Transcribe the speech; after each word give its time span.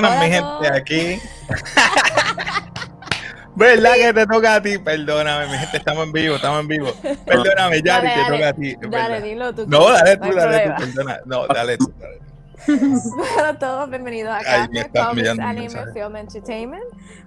Bueno, 0.00 0.20
mi 0.20 0.30
gente, 0.30 0.68
aquí. 0.72 1.18
¿Verdad 3.56 3.94
que 3.94 4.12
te 4.12 4.26
toca 4.26 4.54
a 4.54 4.62
ti? 4.62 4.78
Perdóname, 4.78 5.48
mi 5.48 5.58
gente, 5.58 5.78
estamos 5.78 6.04
en 6.04 6.12
vivo, 6.12 6.36
estamos 6.36 6.60
en 6.60 6.68
vivo. 6.68 6.92
Perdóname, 7.26 7.82
Yari, 7.82 8.08
te 8.08 8.24
toca 8.30 8.48
a 8.48 8.52
ti. 8.52 8.76
Dale, 8.88 9.20
dilo 9.20 9.52
tú. 9.52 9.66
No, 9.66 9.90
dale 9.90 10.16
tú, 10.16 10.32
dale 10.32 10.60
tú, 10.60 10.70
perdona. 10.78 11.18
No, 11.24 11.48
dale 11.48 11.76
tú, 11.76 11.92
dale 11.98 12.20
Hola 13.36 13.48
a 13.48 13.58
todos, 13.58 13.90
bienvenidos 13.90 14.32
acá 14.32 14.68
a 14.94 15.10
Anime 15.48 15.92
Film 15.92 16.14
Entertainment. 16.14 16.84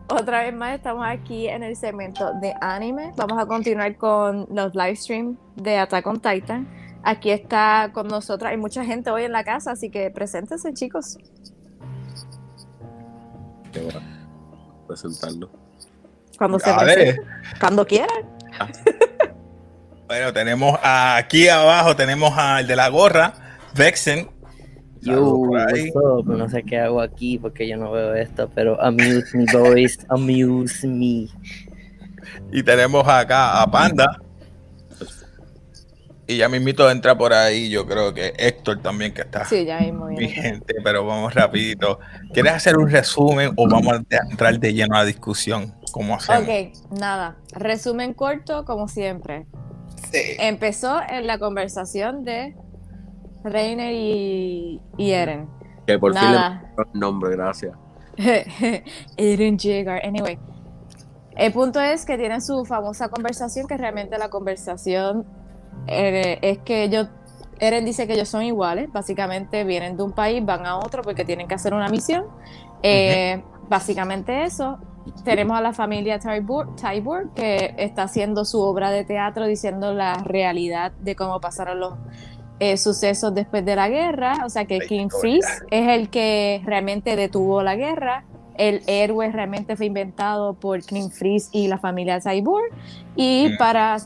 Otra 0.08 0.44
vez 0.44 0.54
más 0.54 0.76
estamos 0.76 1.06
aquí 1.06 1.50
en 1.50 1.64
el 1.64 1.76
segmento 1.76 2.32
de 2.40 2.54
anime. 2.62 3.12
Vamos 3.18 3.38
a 3.38 3.46
continuar 3.46 3.98
con 3.98 4.48
los 4.50 4.74
live 4.76 4.96
streams 4.96 5.38
de 5.56 5.78
Attack 5.78 6.08
on 6.08 6.22
Titan. 6.22 6.70
Aquí 7.04 7.32
está 7.32 7.90
con 7.92 8.08
nosotros, 8.08 8.50
hay 8.50 8.56
mucha 8.58 8.86
gente 8.86 9.10
hoy 9.10 9.24
en 9.24 9.34
la 9.34 9.44
casa, 9.44 9.72
así 9.72 9.90
que 9.90 10.10
preséntense 10.12 10.74
chicos. 10.74 11.18
Bueno 13.80 14.22
presentarlo. 14.92 15.50
Cuando 16.38 16.60
se 16.60 16.74
presente, 16.74 17.22
cuando 17.60 17.86
quieran. 17.86 18.26
Ah. 18.60 18.68
bueno, 20.08 20.34
tenemos 20.34 20.78
aquí 20.82 21.48
abajo, 21.48 21.96
tenemos 21.96 22.38
al 22.38 22.68
de 22.68 22.76
la 22.76 22.90
gorra, 22.90 23.34
Vexen. 23.76 24.30
Yo, 25.02 25.50
no 26.26 26.50
sé 26.50 26.64
qué 26.64 26.78
hago 26.78 27.02
aquí 27.02 27.40
porque 27.40 27.68
yo 27.68 27.76
no 27.78 27.92
veo 27.92 28.14
esto, 28.14 28.52
pero 28.54 28.80
amuse 28.82 29.36
me, 29.36 29.46
boys, 29.52 29.98
amuse 30.10 30.88
me. 30.88 31.28
Y 32.52 32.62
tenemos 32.64 33.08
acá 33.08 33.62
a 33.62 33.72
Panda. 33.72 34.21
Y 36.32 36.38
ya 36.38 36.48
mismito 36.48 36.90
entra 36.90 37.18
por 37.18 37.34
ahí, 37.34 37.70
yo 37.70 37.86
creo 37.86 38.14
que 38.14 38.34
Héctor 38.38 38.82
también 38.82 39.14
que 39.14 39.24
está. 39.24 39.44
Sí, 39.44 39.66
ya 39.66 39.80
mismo. 39.80 40.06
Mi 40.06 40.30
gente, 40.30 40.76
pero 40.82 41.06
vamos 41.06 41.34
rapidito. 41.34 42.00
¿Quieres 42.34 42.54
hacer 42.54 42.78
un 42.78 42.90
resumen 42.90 43.52
o 43.58 43.68
vamos 43.68 43.92
a 43.92 44.30
entrar 44.30 44.58
de 44.58 44.74
lleno 44.74 44.96
a 44.96 45.00
la 45.00 45.06
discusión? 45.06 45.76
¿Cómo 45.92 46.16
hacemos? 46.16 46.44
Ok, 46.44 46.98
nada. 46.98 47.36
Resumen 47.52 48.14
corto, 48.14 48.64
como 48.64 48.88
siempre. 48.88 49.46
Sí. 50.10 50.20
Empezó 50.40 51.02
en 51.02 51.28
la 51.28 51.38
conversación 51.38 52.24
de 52.24 52.56
Reiner 53.44 53.92
y, 53.94 54.80
Eren. 54.98 55.50
Que 55.86 56.00
por 56.00 56.18
fin 56.18 56.32
le 56.32 56.86
nombre, 56.94 57.36
gracias. 57.36 57.76
Eren 59.18 59.58
Jaeger. 59.58 60.06
Anyway. 60.06 60.40
El 61.36 61.52
punto 61.52 61.82
es 61.82 62.06
que 62.06 62.18
tienen 62.18 62.42
su 62.42 62.64
famosa 62.64 63.10
conversación, 63.10 63.68
que 63.68 63.76
realmente 63.76 64.18
la 64.18 64.30
conversación 64.30 65.26
eh, 65.88 66.40
es 66.42 66.60
que 66.60 66.84
ellos, 66.84 67.08
Eren 67.60 67.86
dice 67.86 68.08
que 68.08 68.14
ellos 68.14 68.30
son 68.30 68.44
iguales, 68.44 68.92
básicamente 68.92 69.64
vienen 69.64 69.98
de 69.98 70.04
un 70.04 70.12
país, 70.12 70.44
van 70.44 70.66
a 70.66 70.78
otro 70.78 71.02
porque 71.02 71.26
tienen 71.26 71.48
que 71.48 71.56
hacer 71.56 71.74
una 71.74 71.90
misión. 71.90 72.26
Eh, 72.84 73.44
básicamente 73.70 74.44
eso. 74.44 74.80
Tenemos 75.24 75.58
a 75.58 75.62
la 75.62 75.74
familia 75.74 76.20
Tybur, 76.20 77.34
que 77.34 77.74
está 77.78 78.04
haciendo 78.04 78.46
su 78.46 78.60
obra 78.60 78.92
de 78.92 79.04
teatro 79.04 79.48
diciendo 79.48 79.94
la 79.94 80.16
realidad 80.16 80.92
de 80.92 81.16
cómo 81.16 81.40
pasaron 81.40 81.80
los 81.80 81.94
eh, 82.60 82.78
sucesos 82.78 83.34
después 83.34 83.66
de 83.66 83.76
la 83.76 83.90
guerra. 83.90 84.44
O 84.46 84.50
sea 84.50 84.66
que 84.66 84.80
King 84.80 85.08
Freeze 85.10 85.48
es 85.72 85.90
el 85.90 86.10
que 86.10 86.62
realmente 86.66 87.16
detuvo 87.16 87.64
la 87.64 87.76
guerra. 87.76 88.26
El 88.56 88.84
héroe 88.86 89.32
realmente 89.32 89.76
fue 89.76 89.88
inventado 89.88 90.54
por 90.54 90.84
King 90.84 91.10
Freeze 91.10 91.50
y 91.52 91.68
la 91.68 91.80
familia 91.80 92.20
Tybur. 92.20 92.62
Y 93.16 93.58
para 93.58 93.98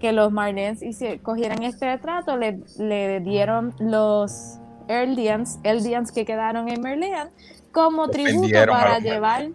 que 0.00 0.12
los 0.12 0.32
Marlens 0.32 0.80
cogieran 1.22 1.62
este 1.62 1.86
retrato, 1.86 2.36
le, 2.36 2.60
le 2.78 3.20
dieron 3.20 3.74
los 3.78 4.58
Eldians, 4.88 5.58
Eldians 5.64 6.12
que 6.12 6.24
quedaron 6.24 6.68
en 6.68 6.80
Merlean, 6.80 7.30
como 7.72 8.08
tributo 8.08 8.66
para 8.66 8.98
llevar, 8.98 9.48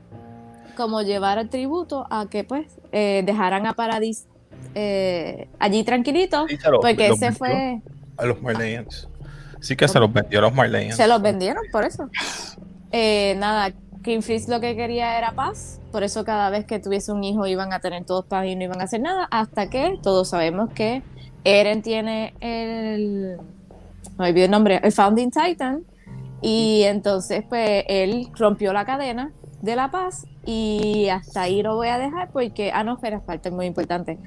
como 0.75 1.01
llevar 1.01 1.37
el 1.37 1.49
tributo 1.49 2.05
a 2.09 2.27
que 2.29 2.43
pues 2.43 2.67
eh, 2.91 3.23
dejaran 3.25 3.65
a 3.65 3.73
Paradis 3.73 4.27
eh, 4.75 5.47
allí 5.59 5.83
tranquilito, 5.83 6.45
porque 6.81 7.07
ese 7.07 7.31
fue 7.31 7.81
a 8.17 8.25
los 8.25 8.41
Marleyans. 8.41 9.09
Sí 9.59 9.75
que 9.75 9.87
se 9.87 9.99
los 9.99 10.11
vendió 10.11 10.39
a 10.39 10.41
los 10.43 10.53
Marleyans. 10.53 10.97
Se 10.97 11.07
los 11.07 11.21
vendieron, 11.21 11.63
por 11.71 11.85
eso. 11.85 12.09
Eh, 12.91 13.35
nada, 13.37 13.73
King 14.03 14.21
Freeze 14.21 14.51
lo 14.51 14.59
que 14.59 14.75
quería 14.75 15.17
era 15.17 15.31
paz, 15.31 15.79
por 15.91 16.03
eso 16.03 16.25
cada 16.25 16.49
vez 16.49 16.65
que 16.65 16.79
tuviese 16.79 17.11
un 17.11 17.23
hijo 17.23 17.47
iban 17.47 17.73
a 17.73 17.79
tener 17.79 18.05
todos 18.05 18.25
paz 18.25 18.45
y 18.45 18.55
no 18.55 18.63
iban 18.63 18.81
a 18.81 18.83
hacer 18.83 19.01
nada, 19.01 19.27
hasta 19.31 19.69
que 19.69 19.97
todos 20.03 20.29
sabemos 20.29 20.69
que 20.73 21.01
Eren 21.45 21.81
tiene 21.81 22.33
el, 22.41 23.37
no 24.17 24.25
el 24.25 24.51
nombre, 24.51 24.79
el 24.83 24.91
Founding 24.91 25.31
Titan, 25.31 25.83
y 26.41 26.83
entonces 26.83 27.45
pues 27.47 27.85
él 27.87 28.27
rompió 28.37 28.73
la 28.73 28.85
cadena 28.85 29.31
de 29.61 29.75
la 29.77 29.89
paz 29.89 30.25
y 30.45 31.07
hasta 31.07 31.43
ahí 31.43 31.63
lo 31.63 31.75
voy 31.75 31.87
a 31.87 31.97
dejar 31.97 32.31
porque, 32.31 32.71
ah 32.73 32.83
no, 32.83 32.95
espera, 32.95 33.21
falta 33.21 33.49
muy 33.49 33.65
importante. 33.65 34.19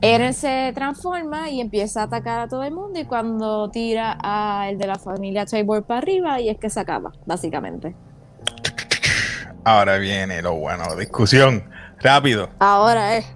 Eren 0.00 0.32
se 0.32 0.70
transforma 0.76 1.50
y 1.50 1.60
empieza 1.60 2.02
a 2.02 2.04
atacar 2.04 2.38
a 2.38 2.48
todo 2.48 2.62
el 2.62 2.72
mundo 2.72 3.00
y 3.00 3.04
cuando 3.04 3.68
tira 3.70 4.16
a 4.22 4.68
el 4.68 4.78
de 4.78 4.86
la 4.86 4.94
familia 4.94 5.44
Cyborg 5.44 5.84
para 5.84 5.98
arriba 5.98 6.40
y 6.40 6.48
es 6.48 6.58
que 6.58 6.70
se 6.70 6.78
acaba, 6.78 7.10
básicamente. 7.26 7.96
Ahora 9.64 9.98
viene 9.98 10.40
lo 10.42 10.54
bueno, 10.54 10.94
discusión, 10.96 11.70
rápido. 12.00 12.50
Ahora 12.58 13.16
es. 13.16 13.26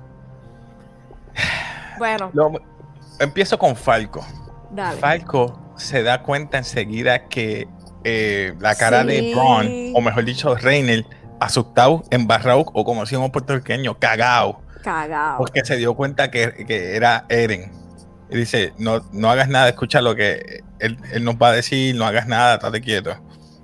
Bueno. 1.98 2.30
empiezo 3.18 3.58
con 3.58 3.76
Falco. 3.76 4.24
Falco 4.98 5.74
se 5.76 6.02
da 6.02 6.22
cuenta 6.22 6.58
enseguida 6.58 7.28
que 7.28 7.68
eh, 8.04 8.54
la 8.58 8.74
cara 8.74 9.04
de 9.04 9.32
Braun, 9.34 9.92
o 9.94 10.00
mejor 10.00 10.24
dicho, 10.24 10.54
Reiner, 10.54 11.04
asustado, 11.40 12.02
embarrado, 12.10 12.60
o 12.72 12.84
como 12.84 13.02
decimos 13.02 13.30
puertorriqueño, 13.30 13.98
cagao. 13.98 14.62
Cagao. 14.82 15.38
Porque 15.38 15.64
se 15.64 15.76
dio 15.76 15.94
cuenta 15.94 16.30
que, 16.30 16.52
era 16.96 17.26
Eren. 17.28 17.70
Y 18.30 18.36
dice, 18.36 18.72
no, 18.78 19.00
no 19.12 19.30
hagas 19.30 19.48
nada, 19.48 19.68
escucha 19.68 20.00
lo 20.00 20.16
que 20.16 20.62
él, 20.78 20.98
él 21.12 21.24
nos 21.24 21.36
va 21.36 21.48
a 21.48 21.52
decir, 21.52 21.94
no 21.94 22.06
hagas 22.06 22.26
nada, 22.26 22.54
estate 22.54 22.80
quieto. 22.80 23.16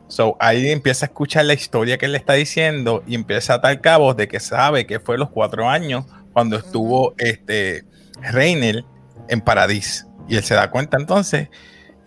So, 0.09 0.39
ahí 0.41 0.71
empieza 0.71 1.05
a 1.05 1.09
escuchar 1.09 1.45
la 1.45 1.53
historia 1.53 1.99
que 1.99 2.07
él 2.07 2.13
le 2.13 2.19
está 2.19 2.33
diciendo 2.33 3.05
y 3.07 3.15
empieza 3.15 3.55
a 3.55 3.59
dar 3.59 3.79
cabos 3.83 4.17
de 4.17 4.27
que 4.27 4.41
sabe 4.41 4.87
que 4.87 5.01
fue 5.01 5.19
los 5.19 5.29
cuatro 5.29 5.69
años 5.69 6.07
cuando 6.33 6.57
estuvo 6.57 7.15
este 7.19 7.85
Reiner 8.23 8.85
en 9.29 9.43
Paradis. 9.43 10.07
Y 10.27 10.37
él 10.37 10.43
se 10.43 10.55
da 10.55 10.71
cuenta 10.71 10.97
entonces 10.97 11.51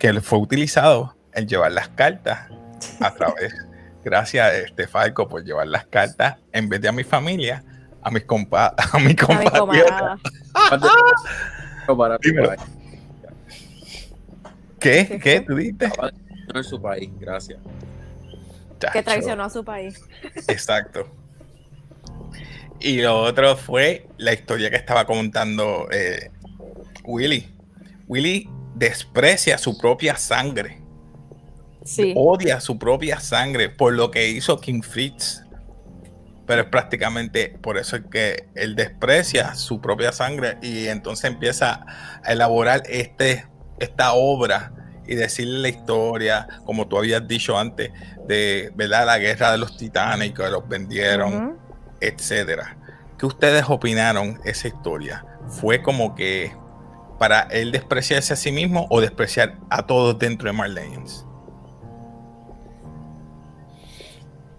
que 0.00 0.08
él 0.08 0.20
fue 0.20 0.40
utilizado 0.40 1.16
en 1.32 1.46
llevar 1.46 1.70
las 1.70 1.90
cartas 1.90 2.48
a 3.00 3.14
través, 3.14 3.54
gracias 4.04 4.46
a 4.46 4.54
este 4.56 4.88
Falco 4.88 5.28
por 5.28 5.44
llevar 5.44 5.68
las 5.68 5.86
cartas 5.86 6.38
en 6.52 6.68
vez 6.68 6.80
de 6.80 6.88
a 6.88 6.92
mi 6.92 7.04
familia, 7.04 7.62
a 8.02 8.10
mis 8.10 8.24
compa 8.24 8.74
a 8.92 8.98
mi 8.98 9.14
compatriotas. 9.14 10.20
¿Qué? 14.80 15.20
¿Qué? 15.22 15.40
¿Tú 15.40 15.54
dijiste? 15.54 15.88
En 16.52 16.64
su 16.64 16.82
país, 16.82 17.08
gracias 17.20 17.60
que 18.90 19.02
traicionó 19.02 19.44
a 19.44 19.50
su 19.50 19.64
país. 19.64 20.00
Exacto. 20.48 21.10
Y 22.80 23.00
lo 23.00 23.20
otro 23.20 23.56
fue 23.56 24.08
la 24.16 24.32
historia 24.32 24.68
que 24.70 24.76
estaba 24.76 25.06
contando 25.06 25.88
eh, 25.92 26.30
Willy. 27.04 27.54
Willy 28.08 28.48
desprecia 28.74 29.56
su 29.56 29.78
propia 29.78 30.16
sangre. 30.16 30.82
Sí. 31.84 32.12
Odia 32.16 32.60
su 32.60 32.78
propia 32.78 33.20
sangre 33.20 33.68
por 33.68 33.92
lo 33.92 34.10
que 34.10 34.28
hizo 34.28 34.60
King 34.60 34.82
Fritz. 34.82 35.44
Pero 36.44 36.62
es 36.62 36.68
prácticamente 36.68 37.56
por 37.62 37.78
eso 37.78 37.96
es 37.96 38.02
que 38.10 38.48
él 38.56 38.74
desprecia 38.74 39.54
su 39.54 39.80
propia 39.80 40.10
sangre 40.10 40.58
y 40.60 40.88
entonces 40.88 41.26
empieza 41.26 41.86
a 42.24 42.32
elaborar 42.32 42.82
este, 42.86 43.46
esta 43.78 44.14
obra 44.14 44.81
y 45.06 45.14
decirle 45.14 45.60
la 45.60 45.68
historia, 45.68 46.48
como 46.64 46.86
tú 46.86 46.98
habías 46.98 47.26
dicho 47.26 47.58
antes, 47.58 47.92
de 48.26 48.72
¿verdad? 48.74 49.06
la 49.06 49.18
guerra 49.18 49.52
de 49.52 49.58
los 49.58 49.76
titanes 49.76 50.28
y 50.28 50.32
que 50.32 50.48
los 50.48 50.66
vendieron, 50.68 51.58
etcétera. 52.00 52.76
¿Qué 53.18 53.26
ustedes 53.26 53.64
opinaron 53.68 54.40
esa 54.44 54.68
historia? 54.68 55.24
¿Fue 55.48 55.82
como 55.82 56.14
que 56.14 56.52
para 57.18 57.42
él 57.42 57.72
despreciarse 57.72 58.32
a 58.32 58.36
sí 58.36 58.52
mismo 58.52 58.86
o 58.90 59.00
despreciar 59.00 59.58
a 59.70 59.86
todos 59.86 60.18
dentro 60.18 60.48
de 60.48 60.52
Marleyans? 60.52 61.26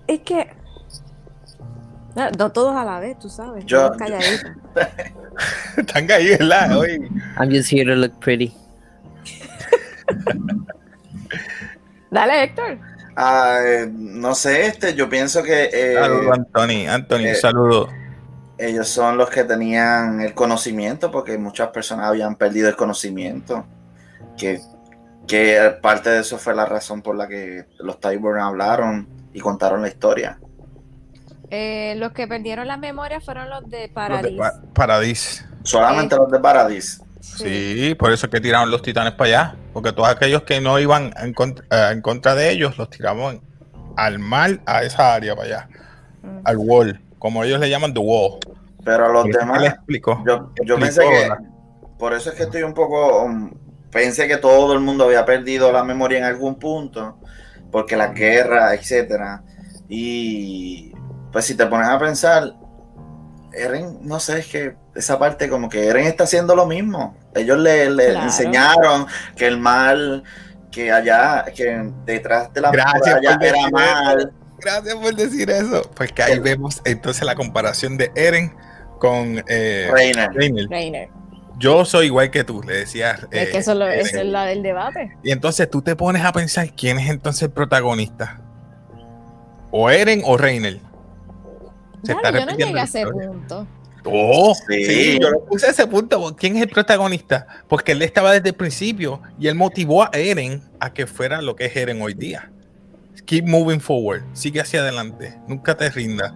Es 0.07 0.19
que 0.22 0.50
no, 2.16 2.51
todos 2.51 2.75
a 2.75 2.86
la 2.86 3.00
vez, 3.00 3.18
tú 3.18 3.28
sabes. 3.28 3.66
Yo, 3.66 3.92
Están 5.78 6.06
caídos, 6.06 6.40
¿verdad? 6.40 6.78
Hoy. 6.78 7.10
I'm 7.40 7.50
just 7.50 7.72
here 7.72 7.86
to 7.86 7.95
look 7.95 8.19
pretty. 8.19 8.54
Dale, 12.12 12.44
Héctor. 12.44 12.77
Ah, 13.15 13.60
eh, 13.65 13.89
no 13.92 14.33
sé, 14.36 14.65
este, 14.68 14.94
yo 14.95 15.10
pienso 15.10 15.44
que. 15.44 15.69
Eh, 15.71 15.98
Anthony. 16.00 16.88
Anthony, 16.89 17.27
eh, 17.27 17.36
saludo. 17.36 17.89
Ellos 18.57 18.88
son 18.88 19.18
los 19.18 19.30
que 19.30 19.44
tenían 19.44 20.21
el 20.21 20.33
conocimiento, 20.33 21.12
porque 21.12 21.38
muchas 21.38 21.69
personas 21.69 22.07
habían 22.07 22.36
perdido 22.36 22.69
el 22.69 22.75
conocimiento. 22.75 23.65
Que, 24.38 24.62
que 25.27 25.75
parte 25.81 26.10
de 26.10 26.21
eso 26.21 26.38
fue 26.38 26.56
la 26.56 26.66
razón 26.66 27.01
por 27.01 27.16
la 27.16 27.27
que 27.27 27.66
los 27.80 28.00
Tyburn 28.00 28.39
hablaron 28.42 29.07
y 29.33 29.39
contaron 29.39 29.81
la 29.81 29.88
historia. 29.89 30.39
Eh, 31.51 31.94
los 31.98 32.13
que 32.13 32.27
perdieron 32.27 32.68
la 32.68 32.77
memoria 32.77 33.21
fueron 33.21 33.48
los 33.50 33.69
de 33.69 33.81
Los 33.81 33.88
de 33.88 33.89
Paradis. 33.89 34.38
Pa- 34.39 34.62
Paradis. 34.74 35.45
Solamente 35.63 36.16
Eh. 36.16 36.18
los 36.18 36.31
de 36.31 36.39
Paradis. 36.39 37.01
Sí, 37.24 37.96
por 37.98 38.12
eso 38.12 38.25
es 38.25 38.31
que 38.31 38.42
tiraron 38.42 38.70
los 38.70 38.81
titanes 38.81 39.14
para 39.14 39.28
allá. 39.28 39.56
Porque 39.72 39.94
todos 39.94 40.10
aquellos 40.10 40.44
que 40.44 40.60
no 40.60 40.78
iban 40.80 41.14
en 41.18 41.34
contra, 41.34 41.66
eh, 41.72 41.94
en 41.94 42.02
contra 42.02 42.36
de 42.36 42.52
ellos, 42.52 42.78
los 42.78 42.90
tiraban 42.90 43.42
al 43.96 44.20
mar, 44.20 44.60
a 44.66 44.84
esa 44.84 45.14
área 45.14 45.36
para 45.36 45.48
allá. 45.48 45.70
Mm. 46.22 46.40
Al 46.44 46.58
wall. 46.58 47.02
Como 47.18 47.44
ellos 47.44 47.60
le 47.60 47.70
llaman 47.70 47.94
the 47.94 48.00
wall. 48.00 48.40
Pero 48.84 49.06
a 49.06 49.10
los 49.10 49.25
demás, 49.25 49.62
le 49.62 49.68
explico. 49.68 50.22
yo, 50.28 50.52
yo 50.64 50.75
explicó 50.75 50.80
pensé 50.80 51.02
que, 51.02 51.30
por 51.98 52.14
eso 52.14 52.30
es 52.30 52.36
que 52.36 52.44
estoy 52.44 52.64
un 52.64 52.74
poco, 52.74 53.24
um, 53.24 53.52
pensé 53.90 54.28
que 54.28 54.36
todo 54.36 54.74
el 54.74 54.81
mundo 54.81 55.06
había 55.06 55.26
perdido 55.26 55.72
la 55.72 55.86
memoria 55.86 56.18
en 56.18 56.26
algún 56.26 56.56
punto, 56.56 57.18
porque 57.72 57.96
la 57.96 58.08
guerra, 58.08 58.74
etcétera. 58.74 59.42
Y 59.88 60.92
pues 61.31 61.46
si 61.46 61.56
te 61.56 61.66
pones 61.66 61.88
a 61.88 61.98
pensar, 61.98 62.56
Eren, 63.54 64.00
no 64.02 64.20
sé, 64.20 64.40
es 64.40 64.48
que 64.48 64.76
esa 64.96 65.18
parte 65.20 65.50
como 65.50 65.70
que 65.70 65.88
Eren 65.88 66.06
está 66.06 66.24
haciendo 66.26 66.56
lo 66.56 66.66
mismo. 66.66 67.16
Ellos 67.36 67.58
le, 67.60 67.90
le 67.90 68.06
Claro. 68.12 68.26
enseñaron 68.26 69.08
que 69.36 69.48
el 69.48 69.58
mal, 69.60 70.24
que 70.72 70.92
allá, 70.92 71.46
que 71.56 71.92
detrás 72.06 72.54
de 72.54 72.62
la 72.62 72.72
Gracias 72.72 73.16
muralla 73.22 73.38
era 73.48 73.70
mal. 73.72 74.34
Gracias 74.60 74.96
por 74.96 75.16
decir 75.16 75.50
eso. 75.50 75.82
Pues 75.96 76.12
que 76.12 76.24
ahí 76.24 76.40
vemos 76.40 76.82
entonces 76.86 77.24
la 77.26 77.36
comparación 77.36 77.98
de 77.98 78.12
Eren 78.16 78.56
con 79.00 79.44
eh, 79.48 79.90
Reiner. 79.94 80.32
Reiner. 80.34 80.68
Reiner. 80.70 81.10
Yo 81.60 81.86
soy 81.86 82.08
igual 82.08 82.32
que 82.32 82.44
tú, 82.44 82.64
le 82.64 82.78
decías. 82.78 83.28
es 83.32 83.48
eh, 83.48 83.52
que 83.52 83.58
eso, 83.60 83.76
lo- 83.76 83.88
eso 83.88 84.18
es 84.20 84.26
la 84.26 84.46
del 84.46 84.64
debate. 84.64 85.16
Y 85.24 85.32
entonces 85.32 85.70
tú 85.70 85.82
te 85.82 85.96
pones 85.96 86.24
a 86.26 86.32
pensar 86.32 86.70
quién 86.76 86.98
es 86.98 87.10
entonces 87.10 87.44
el 87.44 87.52
protagonista. 87.52 88.40
O 89.72 89.90
Eren 89.90 90.22
o 90.26 90.38
Reiner. 90.38 90.80
Se 92.04 92.14
Claro, 92.14 92.38
está 92.38 92.40
yo 92.40 92.46
no 92.46 92.58
llegué 92.58 92.80
a 92.80 92.84
ese 92.84 93.06
punto. 93.06 93.68
Oh, 94.06 94.54
Sí. 94.68 94.84
sí. 94.86 95.20
yo 95.22 95.30
lo 95.30 95.46
puse 95.46 95.68
a 95.68 95.70
ese 95.70 95.88
punto. 95.88 96.36
¿Quién 96.38 96.58
es 96.58 96.64
el 96.64 96.70
protagonista? 96.70 97.48
Porque 97.68 97.94
él 97.94 98.02
estaba 98.02 98.34
desde 98.34 98.50
el 98.50 98.56
principio 98.56 99.22
y 99.40 99.48
él 99.48 99.56
motivó 99.56 100.04
a 100.04 100.10
Eren 100.14 100.62
a 100.80 100.94
que 100.94 101.08
fuera 101.08 101.42
lo 101.42 101.56
que 101.56 101.66
es 101.66 101.76
Eren 101.76 102.02
hoy 102.02 102.14
día. 102.14 102.52
Keep 103.26 103.48
moving 103.48 103.80
forward, 103.80 104.24
sigue 104.34 104.60
hacia 104.60 104.82
adelante, 104.82 105.40
nunca 105.48 105.78
te 105.78 105.90
rindas. 105.90 106.34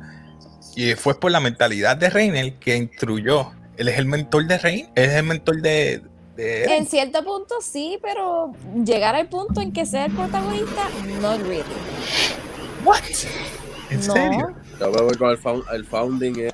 Y 0.75 0.93
fue 0.93 1.19
por 1.19 1.31
la 1.31 1.41
mentalidad 1.41 1.97
de 1.97 2.09
Reiner 2.09 2.53
que 2.59 2.77
instruyó. 2.77 3.51
Él 3.75 3.89
es 3.89 3.97
el 3.97 4.05
mentor 4.05 4.47
de 4.47 4.57
Rein, 4.57 4.89
él 4.95 5.09
es 5.09 5.15
el 5.15 5.23
mentor 5.23 5.61
de, 5.61 6.01
de 6.37 6.63
Eren. 6.63 6.75
En 6.83 6.87
cierto 6.87 7.23
punto 7.25 7.55
sí, 7.61 7.99
pero 8.01 8.53
llegar 8.85 9.15
al 9.15 9.27
punto 9.27 9.59
en 9.59 9.73
que 9.73 9.85
sea 9.85 10.05
el 10.05 10.13
protagonista, 10.13 10.87
not 11.21 11.41
really. 11.41 11.63
What? 12.85 13.01
¿En 13.89 14.05
No. 14.07 14.13
serio? 14.13 14.55
Con 15.17 15.29
el, 15.31 15.39
found- 15.41 15.63
el 15.73 15.85
founding 15.85 16.33
es 16.39 16.53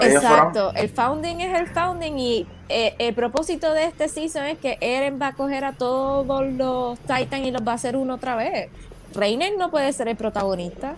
Ellos 0.00 0.22
Exacto, 0.22 0.72
el 0.74 0.88
founding 0.88 1.40
es 1.40 1.60
el 1.60 1.66
founding 1.68 2.18
y 2.18 2.46
eh, 2.70 2.94
el 2.98 3.14
propósito 3.14 3.72
de 3.74 3.84
este 3.84 4.08
season 4.08 4.44
es 4.46 4.58
que 4.58 4.78
Eren 4.80 5.18
va 5.20 5.28
a 5.28 5.32
coger 5.34 5.64
a 5.64 5.72
todos 5.74 6.46
los 6.52 6.98
Titans 7.00 7.46
y 7.46 7.50
los 7.50 7.62
va 7.66 7.72
a 7.72 7.74
hacer 7.74 7.94
uno 7.96 8.14
otra 8.14 8.34
vez. 8.34 8.68
Reiner 9.14 9.52
no 9.58 9.70
puede 9.70 9.92
ser 9.92 10.08
el 10.08 10.16
protagonista. 10.16 10.96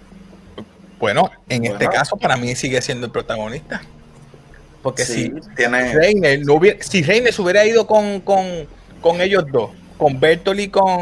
Bueno, 1.01 1.31
en 1.49 1.63
Bueno. 1.63 1.75
este 1.79 1.89
caso 1.89 2.17
para 2.17 2.37
mí 2.37 2.55
sigue 2.55 2.81
siendo 2.81 3.07
el 3.07 3.13
protagonista. 3.13 3.83
Porque 4.83 5.05
Sí, 5.05 5.33
si 5.35 5.55
tiene. 5.57 5.93
Reiner 5.93 6.47
no 6.47 6.55
hubiera, 6.55 6.81
si 6.83 7.03
Reiner 7.03 7.33
se 7.35 7.43
hubiera 7.43 7.67
ido 7.67 7.87
con, 7.89 8.21
con, 8.21 8.47
con 9.03 9.21
ellos 9.21 9.45
dos, 9.51 9.71
con 9.99 10.19
Bertolt 10.21 10.61
y 10.61 10.69
con 10.69 11.01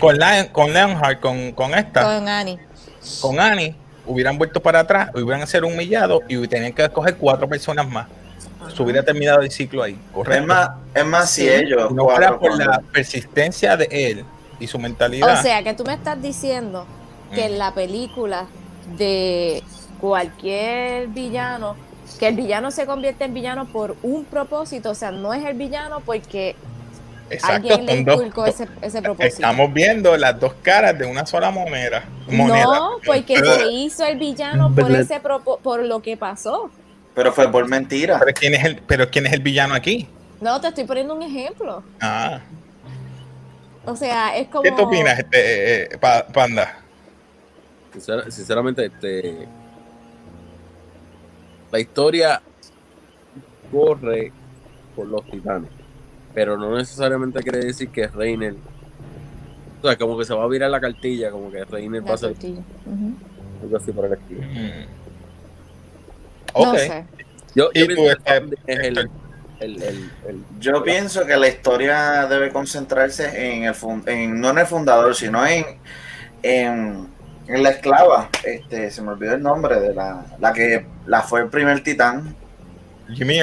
con, 0.00 0.16
Lion- 0.18 0.48
con 0.48 0.72
Leonhard, 0.72 1.20
con, 1.20 1.52
con 1.52 1.74
esta, 1.74 2.02
Con 2.02 2.28
Annie. 2.28 2.58
con 3.20 3.40
Annie, 3.40 3.74
hubieran 4.06 4.38
vuelto 4.38 4.60
para 4.60 4.80
atrás, 4.80 5.10
hubieran 5.14 5.46
ser 5.46 5.64
humillado 5.64 6.22
y 6.28 6.46
tenían 6.48 6.72
que 6.72 6.84
escoger 6.84 7.16
cuatro 7.16 7.48
personas 7.48 7.88
más. 7.88 8.06
Se 8.74 8.82
hubiera 8.82 9.02
terminado 9.02 9.40
el 9.40 9.50
ciclo 9.50 9.82
ahí, 9.82 9.98
correcto. 10.12 10.40
Es 10.42 10.46
más, 10.46 10.70
es 10.94 11.04
más 11.06 11.30
si 11.30 11.42
Sí. 11.42 11.48
ellos. 11.48 11.90
No 11.92 12.04
fuera 12.04 12.38
por 12.38 12.56
la 12.58 12.80
persistencia 12.92 13.76
de 13.76 13.88
él 13.90 14.24
y 14.60 14.66
su 14.66 14.78
mentalidad. 14.78 15.38
O 15.38 15.42
sea, 15.42 15.62
que 15.62 15.72
tú 15.74 15.84
me 15.84 15.94
estás 15.94 16.20
diciendo 16.20 16.86
que 17.34 17.46
en 17.46 17.58
la 17.58 17.72
película 17.72 18.46
de 18.98 19.62
cualquier 20.00 21.08
villano, 21.08 21.76
que 22.18 22.28
el 22.28 22.34
villano 22.36 22.70
se 22.70 22.84
convierte 22.86 23.24
en 23.24 23.34
villano 23.34 23.66
por 23.66 23.96
un 24.02 24.24
propósito, 24.24 24.90
o 24.90 24.94
sea, 24.94 25.10
no 25.12 25.32
es 25.32 25.44
el 25.44 25.54
villano 25.56 26.00
porque 26.04 26.56
exacto, 27.30 27.56
alguien 27.74 27.86
le 27.86 27.94
son 27.96 28.04
dos- 28.04 28.16
inculcó 28.16 28.46
ese, 28.46 28.68
ese 28.82 29.02
propósito. 29.02 29.34
Estamos 29.36 29.72
viendo 29.72 30.16
las 30.16 30.38
dos 30.38 30.54
caras 30.62 30.98
de 30.98 31.06
una 31.06 31.24
sola 31.26 31.50
moneda. 31.50 32.04
moneda. 32.28 32.64
No, 32.64 32.90
porque 33.04 33.36
se 33.38 33.70
hizo 33.70 34.04
el 34.04 34.18
villano 34.18 34.74
por 34.74 34.90
ese 34.92 35.20
propo- 35.22 35.58
por 35.60 35.84
lo 35.84 36.00
que 36.02 36.16
pasó. 36.16 36.70
Pero 37.14 37.32
fue 37.32 37.50
por 37.50 37.66
mentira. 37.68 38.18
Pero 38.18 38.32
quién 38.32 38.54
es 38.54 38.64
el, 38.64 38.76
pero 38.86 39.10
quién 39.10 39.26
es 39.26 39.32
el 39.32 39.40
villano 39.40 39.74
aquí? 39.74 40.08
No, 40.40 40.60
te 40.60 40.68
estoy 40.68 40.84
poniendo 40.84 41.14
un 41.14 41.22
ejemplo. 41.22 41.82
Ah, 42.00 42.40
O 43.84 43.96
sea, 43.96 44.36
es 44.36 44.48
como 44.48 44.62
¿qué 44.62 44.70
tú 44.72 44.82
opinas, 44.82 45.18
este, 45.18 45.38
eh, 45.38 45.88
eh, 45.92 45.98
Pa- 45.98 46.26
Panda? 46.26 46.76
Sincer- 47.92 48.30
sinceramente, 48.30 48.84
este, 48.86 49.48
la 51.72 51.80
historia 51.80 52.42
corre 53.72 54.30
por 54.94 55.06
los 55.06 55.24
titanes, 55.30 55.70
pero 56.34 56.56
no 56.56 56.76
necesariamente 56.76 57.42
quiere 57.42 57.58
decir 57.58 57.88
que 57.90 58.06
Reiner, 58.06 58.54
o 59.82 59.86
sea, 59.86 59.96
como 59.96 60.18
que 60.18 60.24
se 60.24 60.34
va 60.34 60.44
a 60.44 60.48
virar 60.48 60.70
la 60.70 60.80
cartilla, 60.80 61.30
como 61.30 61.50
que 61.50 61.64
Reiner 61.64 62.02
va 62.02 62.08
La 62.08 62.14
a 62.14 62.18
ser. 62.18 62.30
Ujú. 62.32 63.14
algo 63.62 63.76
así 63.76 63.92
por 63.92 64.04
el 64.06 64.12
estilo. 64.14 64.42
Mm. 64.42 64.86
No 66.62 66.70
Ok. 66.72 66.76
sé. 66.78 67.04
Yo, 67.54 67.70
¿Y 67.74 67.80
yo 67.80 67.86
tú, 67.88 67.94
pienso 67.94 68.16
que 68.24 68.30
Founding 68.32 68.58
es 68.66 68.78
el, 68.78 68.84
Héctor? 68.98 69.10
el, 69.60 69.82
el, 69.82 70.10
el- 70.28 70.44
Yo 70.60 70.82
pienso 70.84 71.26
que 71.26 71.36
la 71.36 71.48
historia 71.48 72.26
debe 72.26 72.50
concentrarse 72.50 73.54
en 73.56 73.64
el 73.64 73.74
en, 74.06 74.40
no 74.40 74.50
en 74.50 74.58
el 74.58 74.66
fundador, 74.66 75.14
sino 75.14 75.44
en, 75.46 75.64
en, 76.42 77.08
en 77.48 77.62
la 77.62 77.70
esclava. 77.70 78.28
Este, 78.44 78.90
se 78.90 79.02
me 79.02 79.10
olvidó 79.12 79.34
el 79.34 79.42
nombre 79.42 79.80
de 79.80 79.94
la, 79.94 80.24
la 80.38 80.52
que 80.52 80.86
la 81.06 81.22
fue 81.22 81.40
el 81.42 81.48
primer 81.48 81.82
titán, 81.82 82.34
Jimmy, 83.14 83.40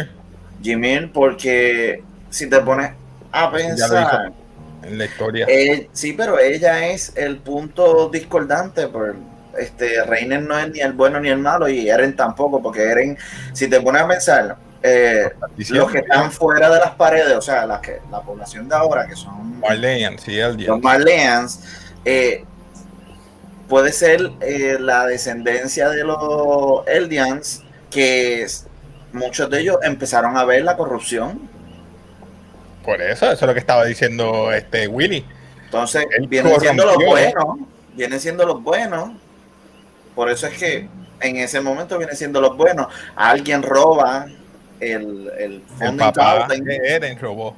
Jimmy, 0.61 1.07
porque 1.07 2.03
si 2.35 2.49
te 2.49 2.59
pones 2.59 2.91
a 3.31 3.49
pensar, 3.49 4.33
en 4.83 4.97
la 4.97 5.05
historia. 5.05 5.45
eh, 5.49 5.89
sí, 5.93 6.13
pero 6.13 6.37
ella 6.37 6.87
es 6.87 7.13
el 7.15 7.37
punto 7.37 8.09
discordante, 8.09 8.87
por 8.87 9.15
este 9.57 10.03
Reiner 10.03 10.41
no 10.41 10.59
es 10.59 10.69
ni 10.69 10.81
el 10.81 10.91
bueno 10.91 11.19
ni 11.21 11.29
el 11.29 11.37
malo 11.37 11.69
y 11.69 11.89
Eren 11.89 12.13
tampoco, 12.13 12.61
porque 12.61 12.83
Eren, 12.83 13.17
si 13.53 13.69
te 13.69 13.79
pones 13.79 14.01
a 14.01 14.07
pensar, 14.07 14.57
eh, 14.83 15.29
los 15.69 15.89
que 15.89 15.99
están 15.99 16.29
fuera 16.29 16.69
de 16.69 16.79
las 16.79 16.91
paredes, 16.91 17.37
o 17.37 17.41
sea, 17.41 17.65
la, 17.65 17.79
que, 17.79 17.99
la 18.11 18.19
población 18.19 18.67
de 18.67 18.75
ahora, 18.75 19.07
que 19.07 19.15
son 19.15 19.61
Marleyan, 19.61 20.19
sí, 20.19 20.37
los 20.57 20.81
Marleans, 20.81 21.61
eh, 22.03 22.43
puede 23.69 23.93
ser 23.93 24.29
eh, 24.41 24.77
la 24.77 25.05
descendencia 25.05 25.87
de 25.89 26.03
los 26.03 26.85
Eldians, 26.85 27.63
que 27.89 28.45
muchos 29.13 29.49
de 29.49 29.61
ellos 29.61 29.77
empezaron 29.83 30.37
a 30.37 30.43
ver 30.43 30.63
la 30.65 30.75
corrupción. 30.75 31.54
Por 32.85 33.01
eso, 33.01 33.25
eso 33.25 33.33
es 33.33 33.41
lo 33.41 33.53
que 33.53 33.59
estaba 33.59 33.85
diciendo 33.85 34.51
este 34.51 34.87
Willy. 34.87 35.25
Entonces, 35.65 36.05
Él 36.17 36.27
vienen 36.27 36.59
siendo 36.59 36.85
los 36.85 36.95
buenos, 36.97 37.45
vienen 37.93 38.19
siendo 38.19 38.45
los 38.45 38.61
buenos. 38.63 39.11
Por 40.13 40.29
eso 40.29 40.47
es 40.47 40.57
que 40.57 40.87
en 41.19 41.37
ese 41.37 41.59
momento 41.61 41.97
vienen 41.97 42.15
siendo 42.15 42.39
los 42.39 42.55
buenos. 42.55 42.87
Alguien 43.15 43.63
roba 43.63 44.27
el, 44.79 45.31
el 45.37 45.53
El 45.55 45.63
founding 45.79 45.97
papá 45.97 46.47
de 46.47 46.77
Eren 46.95 47.19
robó. 47.19 47.55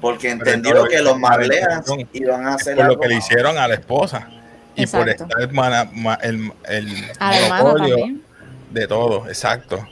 porque 0.00 0.30
entendió 0.30 0.74
no 0.74 0.84
que 0.84 1.00
los 1.00 1.16
intención. 1.16 2.08
iban 2.12 2.46
a 2.46 2.50
Es 2.56 2.62
hacer 2.62 2.76
por 2.76 2.86
lo 2.86 3.00
que 3.00 3.08
le 3.08 3.14
hicieron 3.16 3.58
a 3.58 3.66
la 3.66 3.74
esposa. 3.74 4.28
Y 4.76 4.86
por 4.86 5.08
estar 5.08 5.52
mana- 5.52 5.88
ma- 5.92 6.18
el, 6.22 6.52
el 6.68 6.88
monopolio 7.48 7.96
de 8.70 8.86
todo, 8.86 9.26
exacto. 9.26 9.82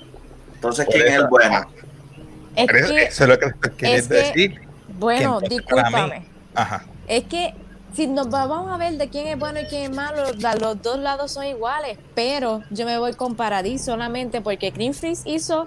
Entonces, 0.56 0.84
Por 0.84 0.94
¿quién 0.94 1.06
es 1.08 1.14
el 1.14 1.26
bueno? 1.28 1.70
Es 2.54 2.66
Por 2.66 2.76
eso, 2.76 2.94
que, 2.94 3.02
eso 3.04 3.22
es 3.24 3.28
lo 3.30 3.38
que 3.38 3.46
estoy 3.46 3.70
queriendo 3.72 4.08
que- 4.10 4.14
decir. 4.14 4.60
Bueno, 4.98 5.40
discúlpame. 5.40 6.26
Ajá. 6.54 6.84
Es 7.06 7.24
que 7.24 7.54
si 7.94 8.06
nos 8.06 8.32
va- 8.32 8.46
vamos 8.46 8.72
a 8.72 8.76
ver 8.76 8.94
de 8.96 9.08
quién 9.08 9.26
es 9.28 9.38
bueno 9.38 9.60
y 9.60 9.64
quién 9.66 9.82
es 9.90 9.96
malo, 9.96 10.22
los 10.60 10.82
dos 10.82 10.98
lados 10.98 11.32
son 11.32 11.44
iguales, 11.46 11.98
pero 12.14 12.62
yo 12.70 12.86
me 12.86 12.98
voy 12.98 13.12
con 13.14 13.34
Paradis 13.36 13.84
solamente 13.84 14.40
porque 14.40 14.70
Green 14.70 14.94
Freeze 14.94 15.28
hizo 15.28 15.66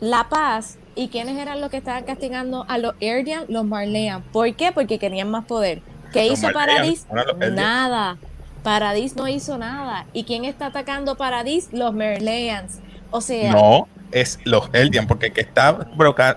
la 0.00 0.28
paz 0.28 0.78
y 0.94 1.08
quiénes 1.08 1.38
eran 1.38 1.60
los 1.60 1.70
que 1.70 1.76
estaban 1.78 2.04
castigando 2.04 2.64
a 2.68 2.78
los 2.78 2.94
Erdian, 3.00 3.44
los 3.48 3.64
Marleyan. 3.64 4.22
¿Por 4.22 4.54
qué? 4.54 4.72
Porque 4.72 4.98
querían 4.98 5.30
más 5.30 5.44
poder. 5.44 5.82
¿Qué 6.12 6.28
Los 6.30 6.38
hizo 6.38 6.52
Paradis? 6.52 7.06
Nada. 7.52 8.16
Paradis 8.62 9.14
no 9.16 9.28
hizo 9.28 9.58
nada. 9.58 10.06
¿Y 10.12 10.24
quién 10.24 10.44
está 10.44 10.66
atacando 10.66 11.16
Paradis? 11.16 11.68
Los 11.72 11.92
Marleyans. 11.94 12.78
O 13.10 13.20
sea, 13.20 13.52
No, 13.52 13.86
es 14.12 14.38
los 14.44 14.68
Eldian, 14.72 15.06
porque 15.06 15.26
el 15.26 15.32
que 15.32 15.40
está 15.42 15.78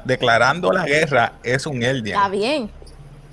declarando 0.06 0.72
la 0.72 0.86
guerra 0.86 1.34
es 1.44 1.66
un 1.66 1.78
está 1.78 1.90
Eldian. 1.92 2.32
bien, 2.32 2.72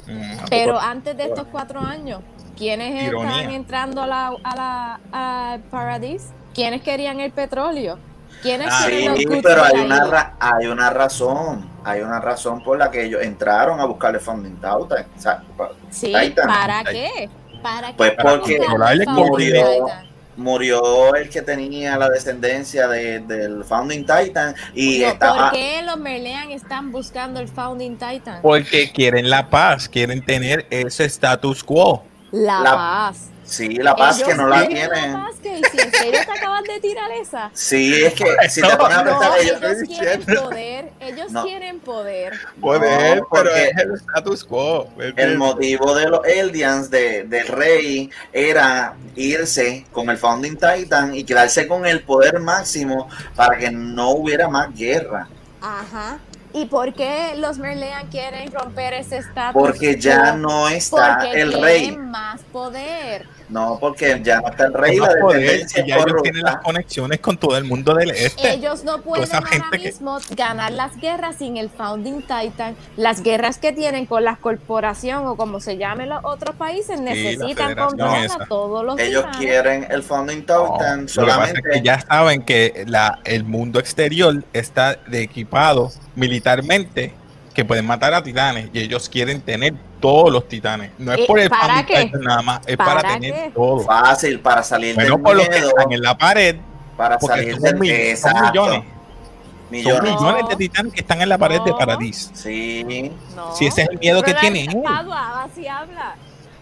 Mm. 0.07 0.37
pero 0.51 0.79
antes 0.79 1.17
de 1.17 1.25
estos 1.25 1.47
cuatro 1.51 1.81
años, 1.81 2.21
¿quiénes 2.57 3.03
Ironía. 3.09 3.39
están 3.41 3.51
entrando 3.55 4.03
a 4.03 4.07
la, 4.07 4.27
a 4.45 4.57
la 4.57 5.01
a 5.13 5.59
Paradise? 5.71 6.27
¿Quiénes 6.55 6.83
querían 6.83 7.19
el 7.21 7.33
petróleo? 7.33 7.99
¿Quiénes 8.43 8.69
Ah, 8.71 8.85
Sí, 8.87 9.27
pero 9.43 9.65
hay 9.65 9.81
una, 9.81 10.05
ra- 10.05 10.37
hay 10.39 10.67
una 10.67 10.91
razón. 10.91 11.69
Hay 11.85 12.01
una 12.03 12.21
razón 12.21 12.63
por 12.63 12.77
la 12.79 12.91
que 12.91 13.05
ellos 13.05 13.23
entraron 13.23 13.81
a 13.81 13.85
buscarle 13.85 14.19
Founding 14.21 14.57
Titan. 14.57 15.07
O 15.17 15.21
sea, 15.21 15.43
pa- 15.57 15.71
Sí, 15.91 16.13
Titan. 16.19 16.47
¿para 16.47 16.85
qué? 16.85 17.31
¿Para 17.63 17.93
Pues 17.97 18.11
qué 18.11 18.17
porque 18.23 18.59
Founding 18.59 19.11
murió. 19.13 19.87
Murió 20.37 21.15
el 21.15 21.31
que 21.31 21.43
tenía 21.43 21.97
la 21.97 22.11
descendencia 22.11 22.87
de- 22.89 23.21
del 23.21 23.65
Founding 23.65 24.05
Titan 24.05 24.55
y 24.75 24.99
No, 25.01 25.09
estaba. 25.09 25.51
¿Por 25.51 25.59
qué 25.59 25.83
los 25.83 25.97
Merlean 25.99 26.51
están 26.51 26.93
buscando 26.93 27.41
el 27.41 27.49
Founding 27.49 27.93
Titan? 27.97 28.41
Porque 28.43 28.91
quieren 28.93 29.31
la 29.31 29.49
paz, 29.49 29.89
quieren 29.89 30.25
tener 30.25 30.67
ese 30.71 31.05
status 31.07 31.65
quo. 31.65 32.05
La, 32.33 32.61
La- 32.61 32.75
paz. 32.75 33.31
Sí, 33.47 33.69
la 33.77 33.95
paz 33.95 34.17
Ellos 34.17 34.29
que 34.29 34.35
no 34.35 34.49
la 34.49 34.67
quieren 34.67 34.91
tienen. 34.91 35.13
La 35.13 35.27
paz, 35.27 35.35
que 35.43 35.57
si 35.71 35.79
en 35.81 35.93
serio 35.93 36.21
te 36.25 36.31
acabas 36.33 36.63
de 36.65 36.81
tirar 36.81 37.11
esa. 37.13 37.51
Sí, 37.55 38.05
es 38.05 38.15
que 38.15 38.25
si 38.49 38.61
te 38.61 38.69
No, 38.69 38.77
pones 38.79 38.97
a 38.99 39.05
No, 39.05 39.11
pensar, 39.11 39.39
ellos, 39.41 39.57
ellos 39.63 39.71
estoy 39.73 39.87
quieren 39.97 40.19
diciendo. 40.21 40.43
poder. 40.49 40.93
Ellos 41.01 41.31
No. 41.33 41.43
quieren 41.45 41.81
poder. 41.81 42.33
Poder, 42.61 43.19
No, 43.19 43.27
porque- 43.29 43.51
pero 43.51 43.57
es 43.57 43.77
el 43.79 43.95
status 43.95 44.45
quo. 44.45 44.89
¿me 44.97 45.13
el 45.17 45.39
motivo 45.39 45.95
de 45.95 46.09
los 46.09 46.27
Eldians, 46.27 46.91
de, 46.91 47.23
del 47.25 47.47
rey, 47.47 48.11
era 48.33 48.95
irse 49.15 49.87
con 49.93 50.11
el 50.11 50.19
Founding 50.19 50.57
Titan 50.59 51.15
y 51.15 51.23
quedarse 51.25 51.69
con 51.69 51.87
el 51.87 52.03
poder 52.03 52.41
máximo 52.41 53.09
para 53.37 53.57
que 53.59 53.71
no 53.71 54.11
hubiera 54.11 54.49
más 54.49 54.75
guerra. 54.75 55.29
Ajá. 55.61 56.19
¿Y 56.57 56.65
por 56.65 56.95
qué 56.95 57.35
los 57.37 57.59
Merlean 57.59 58.07
quieren 58.09 58.51
romper 58.51 58.95
ese 58.95 59.19
estatus? 59.19 59.61
Porque 59.61 60.01
ya 60.01 60.33
no 60.33 60.71
está 60.71 61.19
Porque 61.19 61.39
el 61.43 61.53
rey. 61.63 61.95
más 61.95 62.41
poder. 62.51 63.29
No, 63.49 63.79
porque 63.81 64.21
ya 64.25 64.41
no 64.41 64.49
está 64.49 64.67
el 64.67 64.73
rey. 64.75 64.97
No 64.99 65.07
La 65.07 65.13
poder, 65.21 65.67
que 65.67 65.87
ya 65.87 65.97
ellos 65.97 66.23
tienen 66.23 66.43
las 66.43 66.57
conexiones 66.59 67.21
con 67.21 67.37
todo 67.39 67.57
el 67.57 67.65
mundo 67.65 67.95
del 67.95 68.11
este. 68.11 68.55
Ellos 68.55 68.83
no 68.85 69.01
pueden 69.03 69.33
ahora 69.35 69.49
que- 69.73 69.79
mismo 69.79 70.19
ganar 70.31 70.73
las 70.73 70.97
guerras 70.97 71.37
sin 71.37 71.57
el 71.57 71.71
Founding 71.71 72.23
Titan. 72.23 72.75
Las 72.97 73.23
guerras 73.23 73.59
que 73.59 73.73
tienen 73.73 74.07
con 74.07 74.25
la 74.25 74.37
corporación 74.37 75.27
o 75.27 75.37
como 75.37 75.61
se 75.61 75.77
llamen 75.77 76.09
los 76.09 76.21
otros 76.25 76.57
países 76.57 77.01
necesitan 77.01 77.75
controlar 77.77 78.25
esa. 78.25 78.43
a 78.43 78.47
todos 78.47 78.85
los 78.85 78.99
Ellos 78.99 79.23
titanes. 79.27 79.39
quieren 79.39 79.87
el 79.91 80.03
Founding 80.03 80.45
No, 80.47 80.73
Titan 80.73 80.73
lo 80.73 80.77
que 80.77 80.79
pasa 80.79 81.03
es 81.05 81.13
solamente. 81.13 81.63
que 81.73 81.83
ya 81.83 82.01
saben 82.01 82.43
que 82.43 82.85
la, 82.89 83.21
el 83.25 83.45
mundo 83.45 83.79
exterior 83.79 84.43
está 84.53 84.97
de 85.07 85.23
equipado 85.23 85.93
militarmente 86.15 87.15
que 87.57 87.65
pueden 87.65 87.87
matar 87.87 88.13
a 88.13 88.23
titanes 88.23 88.69
y 88.73 88.79
ellos 88.81 89.09
quieren 89.09 89.41
tener 89.41 89.73
todos 89.99 90.31
los 90.31 90.47
titanes. 90.47 90.91
No 90.99 91.15
es 91.15 91.21
¿Y 91.21 91.27
por 91.27 91.41
el 91.41 91.49
para 91.49 91.87
qué? 91.87 92.13
Nada 92.21 92.43
más, 92.43 92.61
es 92.67 92.77
para, 92.77 93.01
¿Para 93.01 93.15
tener 93.15 93.33
qué? 93.33 93.51
todo. 93.55 93.81
Fácil 93.81 94.41
para 94.41 94.63
salir 94.63 94.95
Bueno, 94.95 95.15
del 95.15 95.23
por 95.23 95.37
los 95.37 95.49
que 95.49 95.55
miedo, 95.55 95.69
están 95.71 95.93
en 95.93 96.03
la 96.03 96.19
pared, 96.19 96.57
para 96.99 97.19
salir 97.19 97.55
son, 97.55 97.63
del 97.63 97.77
mil- 97.77 98.17
son 98.19 98.33
millones, 98.43 98.85
son 99.83 100.05
millones. 100.05 100.49
de 100.51 100.57
titanes 100.57 100.93
que 100.93 101.01
están 101.01 101.23
en 101.23 101.31
la 101.31 101.39
pared 101.39 101.61
de. 101.63 101.73
Paradis. 101.73 102.31
Sí, 102.35 103.11
No. 103.35 103.57
Si 103.57 103.67
ese 103.67 103.83
es 103.83 103.89
el 103.89 103.99
miedo 103.99 104.23
que 104.23 104.35
tienen. 104.35 104.69
así 104.87 105.67
habla. 105.67 106.15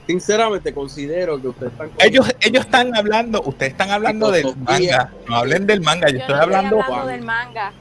Sinceramente, 0.06 0.72
considero 0.72 1.40
que 1.40 1.48
ustedes 1.48 1.72
están. 1.72 1.90
Ellos, 1.98 2.32
ellos 2.40 2.64
están 2.66 2.94
hablando, 2.96 3.42
ustedes 3.42 3.72
están 3.72 3.90
hablando 3.90 4.30
del 4.30 4.54
manga, 4.56 5.10
no 5.28 5.36
hablen 5.36 5.66
del 5.66 5.80
manga, 5.80 6.08
yo, 6.08 6.14
Yo 6.14 6.20
estoy 6.20 6.36
no 6.36 6.42
hablando. 6.42 6.78
estoy 6.78 6.92
hablando 6.92 7.10
del 7.10 7.22
manga. 7.22 7.72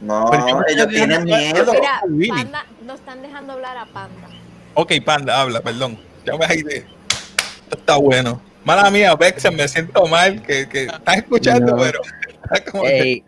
No, 0.00 0.32
ellos 0.68 0.86
estoy 0.86 0.94
tienen 0.94 1.24
miedo. 1.24 1.72
Mira. 2.08 2.34
Panda, 2.34 2.66
no 2.84 2.94
están 2.94 3.22
dejando 3.22 3.52
hablar 3.52 3.76
a 3.76 3.86
Panda. 3.86 4.28
Ok, 4.74 4.92
panda, 5.04 5.40
habla, 5.40 5.60
perdón. 5.60 5.98
Ya 6.24 6.36
me 6.36 6.46
de. 6.46 6.76
Esto 6.76 7.76
está 7.78 7.96
bueno. 7.96 8.40
Mala 8.64 8.90
mía, 8.90 9.14
Vexen, 9.14 9.56
me 9.56 9.66
siento 9.68 10.06
mal 10.06 10.42
que, 10.42 10.68
que 10.68 10.84
estás 10.84 11.16
escuchando, 11.16 11.72
No. 11.76 11.82
pero. 11.82 12.00
está 12.44 12.64
como 12.70 12.84
que- 12.84 13.02
Hey, 13.02 13.24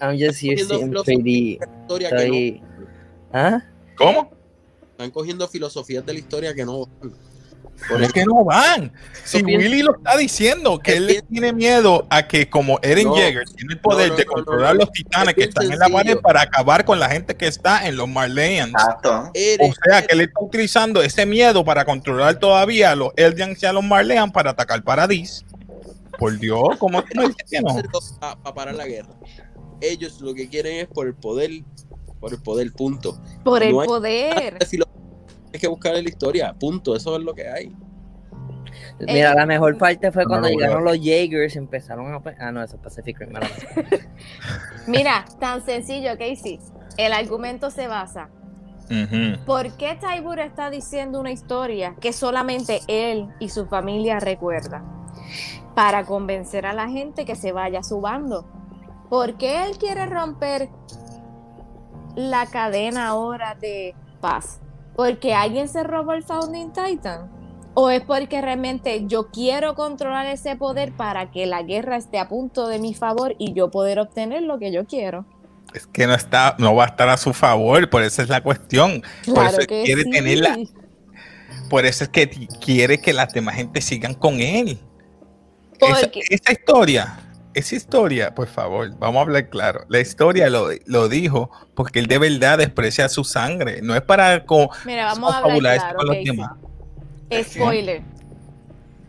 I'm 0.00 0.18
just 0.18 0.42
here 0.42 0.56
que 0.56 0.64
no- 0.64 1.02
Estoy. 1.98 2.62
¿Ah? 3.32 3.62
¿Cómo? 3.96 4.30
están 4.92 5.10
cogiendo 5.10 5.46
filosofías 5.46 6.04
de 6.06 6.12
la 6.14 6.18
historia 6.18 6.54
que 6.54 6.64
no. 6.64 6.88
Por 7.88 8.02
es 8.02 8.12
que 8.12 8.24
no 8.24 8.44
van. 8.44 8.92
Si 9.24 9.42
Willy 9.42 9.82
lo 9.82 9.96
está 9.96 10.16
diciendo, 10.16 10.78
que 10.78 10.96
él 10.96 11.22
tiene 11.30 11.52
miedo 11.52 12.06
a 12.10 12.26
que, 12.26 12.48
como 12.48 12.78
Eren 12.82 13.06
No, 13.08 13.14
Jaeger 13.16 13.44
tiene 13.56 13.74
el 13.74 13.80
poder 13.80 14.08
no, 14.08 14.14
no, 14.14 14.18
de 14.18 14.24
controlar 14.24 14.74
no, 14.74 14.80
los 14.80 14.92
titanes 14.92 15.28
Es 15.28 15.34
que 15.34 15.42
están 15.44 15.64
en 15.72 15.78
la 15.78 15.86
pared 15.88 15.98
sencillo. 16.12 16.22
para 16.22 16.42
acabar 16.42 16.84
con 16.84 16.98
la 16.98 17.08
gente 17.10 17.36
que 17.36 17.46
está 17.46 17.86
en 17.86 17.96
los 17.96 18.08
Marleyans. 18.08 18.72
Exacto. 18.72 19.30
O 19.60 19.74
sea, 19.84 20.06
que 20.06 20.14
él 20.14 20.20
está 20.22 20.40
utilizando 20.40 21.02
ese 21.02 21.26
miedo 21.26 21.64
para 21.64 21.84
controlar 21.84 22.38
todavía 22.38 22.92
a 22.92 22.96
los 22.96 23.12
Eldians 23.16 23.62
y 23.62 23.66
a 23.66 23.72
los 23.72 23.84
Marleyan 23.84 24.30
para 24.32 24.50
atacar 24.52 24.82
Paradis. 24.82 25.44
Por 26.18 26.38
Dios, 26.38 26.68
¿cómo 26.78 27.02
tú 27.02 27.08
me 27.20 27.28
dices 27.28 27.44
que 27.50 27.60
no? 27.60 27.76
para 28.20 28.54
parar 28.54 28.74
la 28.74 28.86
guerra. 28.86 29.10
Ellos 29.80 30.20
lo 30.22 30.32
que 30.34 30.48
quieren 30.48 30.78
es 30.78 30.86
por 30.86 31.06
el 31.06 31.14
poder, 31.14 31.50
por 32.20 32.32
el 32.32 32.40
poder, 32.40 32.72
punto. 32.72 33.20
Por 33.44 33.62
el 33.62 33.72
No 33.72 33.80
hay- 33.82 33.86
poder. 33.86 34.58
Si 34.66 34.78
lo- 34.78 34.86
Hay 35.56 35.60
que 35.60 35.68
buscar 35.68 35.96
en 35.96 36.04
la 36.04 36.10
historia, 36.10 36.52
punto. 36.52 36.94
Eso 36.94 37.16
es 37.16 37.22
lo 37.22 37.34
que 37.34 37.48
hay. 37.48 37.74
Mira, 39.00 39.34
la 39.34 39.46
mejor 39.46 39.78
parte 39.78 40.12
fue 40.12 40.26
cuando 40.26 40.48
no, 40.48 40.52
no, 40.52 40.60
llegaron 40.60 40.84
no. 40.84 40.90
los 40.90 41.00
Jaegers 41.02 41.54
y 41.54 41.58
empezaron 41.58 42.12
a. 42.12 42.20
Ah, 42.38 42.52
no, 42.52 42.62
eso 42.62 42.76
es 42.76 42.82
Pacific 42.82 43.18
Rim. 43.18 43.32
Mira, 44.86 45.24
tan 45.40 45.64
sencillo, 45.64 46.10
Casey. 46.18 46.60
El 46.98 47.14
argumento 47.14 47.70
se 47.70 47.88
basa. 47.88 48.28
Ujú. 48.90 49.42
¿Por 49.46 49.78
qué 49.78 49.98
Tybur 49.98 50.40
está 50.40 50.68
diciendo 50.68 51.20
una 51.20 51.32
historia 51.32 51.94
que 52.02 52.12
solamente 52.12 52.80
él 52.86 53.28
y 53.40 53.48
su 53.48 53.64
familia 53.68 54.20
recuerdan? 54.20 54.84
Para 55.74 56.04
convencer 56.04 56.66
a 56.66 56.74
la 56.74 56.86
gente 56.90 57.24
que 57.24 57.34
se 57.34 57.52
vaya 57.52 57.78
a 57.78 57.82
su 57.82 58.02
bando. 58.02 58.46
¿Por 59.08 59.38
qué 59.38 59.64
él 59.64 59.78
quiere 59.78 60.04
romper 60.04 60.68
la 62.14 62.44
cadena 62.44 63.06
ahora 63.08 63.54
de 63.58 63.94
paz? 64.20 64.60
¿Porque 64.96 65.34
alguien 65.34 65.68
se 65.68 65.82
robó 65.82 66.12
el 66.12 66.22
Founding 66.22 66.72
Titan? 66.72 67.30
¿O 67.74 67.90
es 67.90 68.00
porque 68.02 68.40
realmente 68.40 69.04
yo 69.06 69.30
quiero 69.30 69.74
controlar 69.74 70.26
ese 70.26 70.56
poder 70.56 70.92
para 70.92 71.30
que 71.30 71.44
la 71.44 71.62
guerra 71.62 71.96
esté 71.96 72.18
a 72.18 72.26
punto 72.28 72.68
de 72.68 72.78
mi 72.78 72.94
favor 72.94 73.34
y 73.38 73.52
yo 73.52 73.70
poder 73.70 73.98
obtener 73.98 74.42
lo 74.42 74.58
que 74.58 74.72
yo 74.72 74.86
quiero? 74.86 75.26
Es 75.74 75.86
que 75.86 76.06
no 76.06 76.14
está, 76.14 76.56
no 76.58 76.74
va 76.74 76.84
a 76.84 76.86
estar 76.86 77.08
a 77.10 77.18
su 77.18 77.34
favor, 77.34 77.90
por 77.90 78.02
eso 78.02 78.22
es 78.22 78.30
la 78.30 78.40
cuestión. 78.42 79.02
por 79.26 79.34
Claro 79.34 79.58
eso 79.58 79.66
que 79.66 79.82
quiere 79.84 80.02
sí. 80.04 80.10
tenerla, 80.10 80.56
por 81.68 81.84
eso 81.84 82.04
es 82.04 82.08
que 82.10 82.30
quiere 82.64 82.98
que 82.98 83.12
las 83.12 83.34
demás 83.34 83.56
gente 83.56 83.82
sigan 83.82 84.14
con 84.14 84.40
él. 84.40 84.78
Esa, 85.78 86.00
Porque- 86.00 86.20
esa 86.30 86.52
historia, 86.52 87.18
esa 87.58 87.74
historia, 87.74 88.34
por 88.34 88.46
favor, 88.48 88.90
vamos 88.98 89.16
a 89.18 89.22
hablar 89.22 89.48
claro. 89.48 89.84
La 89.88 90.00
historia 90.00 90.48
lo, 90.50 90.68
lo 90.86 91.08
dijo 91.08 91.50
porque 91.74 91.98
él 91.98 92.06
de 92.06 92.18
verdad 92.18 92.58
desprecia 92.58 93.08
su 93.08 93.24
sangre. 93.24 93.80
No 93.82 93.94
es 93.94 94.02
para 94.02 94.44
co- 94.44 94.70
Mira, 94.84 95.06
vamos 95.06 95.34
a 95.34 95.38
hablar 95.38 95.78
claro, 95.78 95.96
con 95.98 96.06
los 96.06 96.16
demás. 96.24 96.50
Spoiler. 97.42 98.02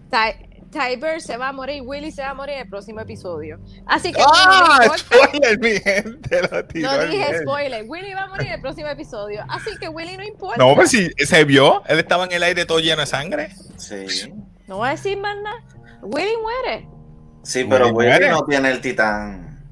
Ty- 0.10 0.48
Tiber 0.70 1.22
se 1.22 1.38
va 1.38 1.50
a 1.50 1.54
morir, 1.54 1.82
Willy 1.86 2.12
se 2.12 2.22
va 2.22 2.32
a 2.32 2.34
morir 2.34 2.56
en 2.56 2.62
el 2.62 2.70
próximo 2.70 3.00
episodio. 3.00 3.58
Así 3.86 4.12
que 4.12 4.22
¡Ah! 4.25 4.80
Spoiler, 4.98 5.60
mi 5.60 5.80
gente, 5.80 6.42
lo 6.51 6.66
tiró 6.66 6.92
no 6.92 7.06
dije 7.06 7.39
spoiler. 7.42 7.86
Willy 7.88 8.13
va 8.13 8.24
a 8.24 8.27
morir 8.27 8.48
en 8.48 8.54
el 8.54 8.62
próximo 8.62 8.88
episodio. 8.89 9.44
Así 9.50 9.72
que 9.80 9.88
Willy 9.88 10.18
no 10.18 10.24
importa. 10.24 10.58
No, 10.58 10.75
pues 10.75 10.92
si 10.92 11.10
se 11.25 11.44
vio, 11.46 11.84
él 11.88 12.00
estaba 12.00 12.25
en 12.25 12.34
el 12.34 12.44
aire 12.44 12.66
todo 12.66 12.80
lleno 12.80 13.01
de 13.01 13.08
sangre. 13.08 13.50
Sí. 13.77 14.34
No 14.68 14.77
voy 14.77 14.89
a 14.89 14.92
decir 14.92 15.18
más 15.18 15.36
nada. 15.42 15.63
Willy 16.01 16.34
muere. 16.42 16.88
Sí, 17.48 17.63
pero 17.70 17.89
Willy 17.89 18.27
no 18.30 18.44
tiene 18.46 18.70
el 18.72 18.82
titán. 18.82 19.63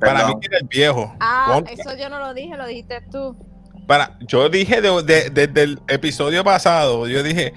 Para 0.00 0.26
mí 0.28 0.34
era 0.42 0.58
el 0.58 0.66
viejo. 0.66 1.14
Ah, 1.20 1.50
Contra. 1.52 1.74
eso 1.74 1.96
yo 1.96 2.08
no 2.08 2.18
lo 2.18 2.32
dije, 2.34 2.56
lo 2.56 2.66
dijiste 2.66 3.02
tú. 3.10 3.36
Para, 3.86 4.16
yo 4.20 4.48
dije 4.48 4.80
de- 4.80 5.02
de- 5.02 5.30
desde 5.30 5.62
el 5.62 5.80
episodio 5.88 6.42
pasado, 6.42 7.06
yo 7.06 7.22
dije, 7.22 7.52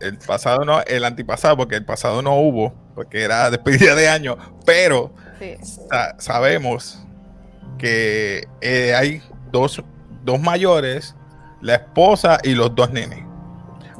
el 0.00 0.16
pasado 0.18 0.64
no, 0.64 0.80
el 0.82 1.04
antipasado, 1.04 1.56
porque 1.56 1.74
el 1.74 1.84
pasado 1.84 2.22
no 2.22 2.36
hubo, 2.36 2.72
porque 2.94 3.22
era 3.22 3.50
despedida 3.50 3.94
de 3.96 4.08
año, 4.08 4.36
pero 4.64 5.12
Sí. 5.40 5.56
sa- 5.62 6.14
sabemos 6.18 7.04
que 7.78 8.46
eh, 8.60 8.94
hay 8.94 9.22
dos, 9.50 9.82
dos 10.24 10.40
mayores, 10.40 11.14
la 11.60 11.74
esposa 11.74 12.38
y 12.44 12.54
los 12.54 12.74
dos 12.74 12.90
nenes. 12.92 13.24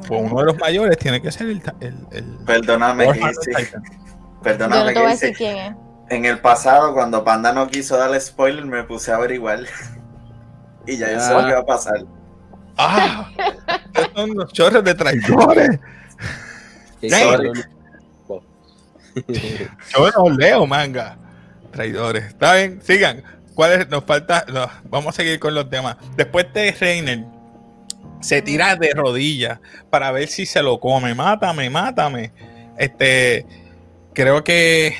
Pues 0.07 0.21
uno 0.23 0.39
de 0.39 0.45
los 0.45 0.57
mayores 0.57 0.97
tiene 0.97 1.21
que 1.21 1.31
ser 1.31 1.47
el... 1.47 1.61
el, 1.81 1.95
el 2.11 2.37
Perdóname, 2.45 3.05
Casey. 3.07 3.67
Titan. 4.43 4.59
Yo 4.59 4.67
no 4.67 4.83
Perdóname, 4.85 4.93
te 4.93 4.99
voy 4.99 5.07
a 5.07 5.11
decir 5.11 5.33
quién 5.35 5.57
es. 5.57 5.75
En 6.09 6.25
el 6.25 6.39
pasado, 6.39 6.93
cuando 6.93 7.23
Panda 7.23 7.53
no 7.53 7.67
quiso 7.67 7.97
darle 7.97 8.19
spoiler, 8.19 8.65
me 8.65 8.83
puse 8.83 9.11
a 9.11 9.15
averiguar. 9.15 9.59
y 10.87 10.97
ya 10.97 11.11
yo 11.11 11.19
sé 11.19 11.31
lo 11.33 11.39
Ah. 11.39 11.47
que 11.47 11.53
va 11.53 11.59
a 11.59 11.65
pasar. 11.65 12.05
¡Ah! 12.77 13.29
Estos 13.93 14.11
son 14.15 14.35
los 14.35 14.53
chorros 14.53 14.83
de 14.83 14.93
traidores. 14.95 15.79
Yo 19.93 20.09
no 20.15 20.29
leo 20.29 20.65
manga. 20.65 21.17
Traidores. 21.71 22.25
Está 22.25 22.55
bien, 22.55 22.81
sigan. 22.81 23.23
¿Cuál 23.55 23.73
es? 23.81 23.89
Nos 23.89 24.03
falta. 24.05 24.45
no, 24.51 24.67
vamos 24.85 25.09
a 25.13 25.17
seguir 25.17 25.39
con 25.39 25.53
los 25.53 25.69
temas. 25.69 25.97
Después 26.15 26.47
de 26.53 26.71
Reiner, 26.71 27.25
Se 28.21 28.41
tira 28.41 28.75
de 28.75 28.91
rodillas 28.93 29.59
para 29.89 30.11
ver 30.11 30.27
si 30.27 30.45
se 30.45 30.61
lo 30.61 30.79
come. 30.79 31.13
Mátame, 31.13 31.69
mátame. 31.69 32.31
Este, 32.77 33.45
creo 34.19 34.43
que 34.43 34.95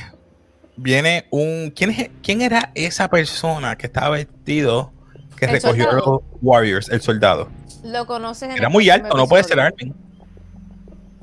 viene 0.78 1.26
un. 1.30 1.74
¿Quién, 1.76 1.90
es, 1.90 2.10
quién 2.24 2.42
era 2.42 2.72
esa 2.74 3.10
persona 3.10 3.76
que 3.78 3.88
estaba 3.88 4.12
vestido 4.12 4.94
que 5.36 5.46
El 5.46 5.52
recogió 5.52 5.88
a 5.88 5.92
soldado. 5.92 6.12
los 6.32 6.40
Warriors? 6.42 6.90
El 6.90 7.02
soldado. 7.02 7.50
Lo 7.84 8.06
conoces 8.06 8.44
en 8.44 8.52
Era 8.58 8.68
el 8.68 8.74
muy 8.74 8.90
alto, 8.90 9.18
no 9.18 9.28
puede 9.28 9.44
ser 9.44 9.60
episodio. 9.60 9.94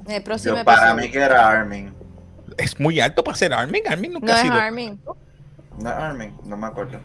Armin. 0.05 0.15
El 0.15 0.23
próximo 0.23 0.57
Yo, 0.59 0.65
para 0.65 0.79
episodio. 0.91 1.03
mí 1.07 1.11
que 1.11 1.19
era 1.19 1.49
Armin. 1.49 1.95
Es 2.59 2.79
muy 2.79 3.01
alto 3.01 3.25
para 3.25 3.37
ser 3.37 3.55
Armin. 3.55 3.83
Armin 3.89 4.13
nunca 4.13 4.27
No 4.27 4.33
ha 4.33 4.37
es 4.37 4.43
sido. 4.43 4.55
Armin. 4.55 5.01
No, 5.79 5.89
Armin, 5.91 6.35
no 6.45 6.57
me 6.59 6.67
acuerdo. 6.67 6.99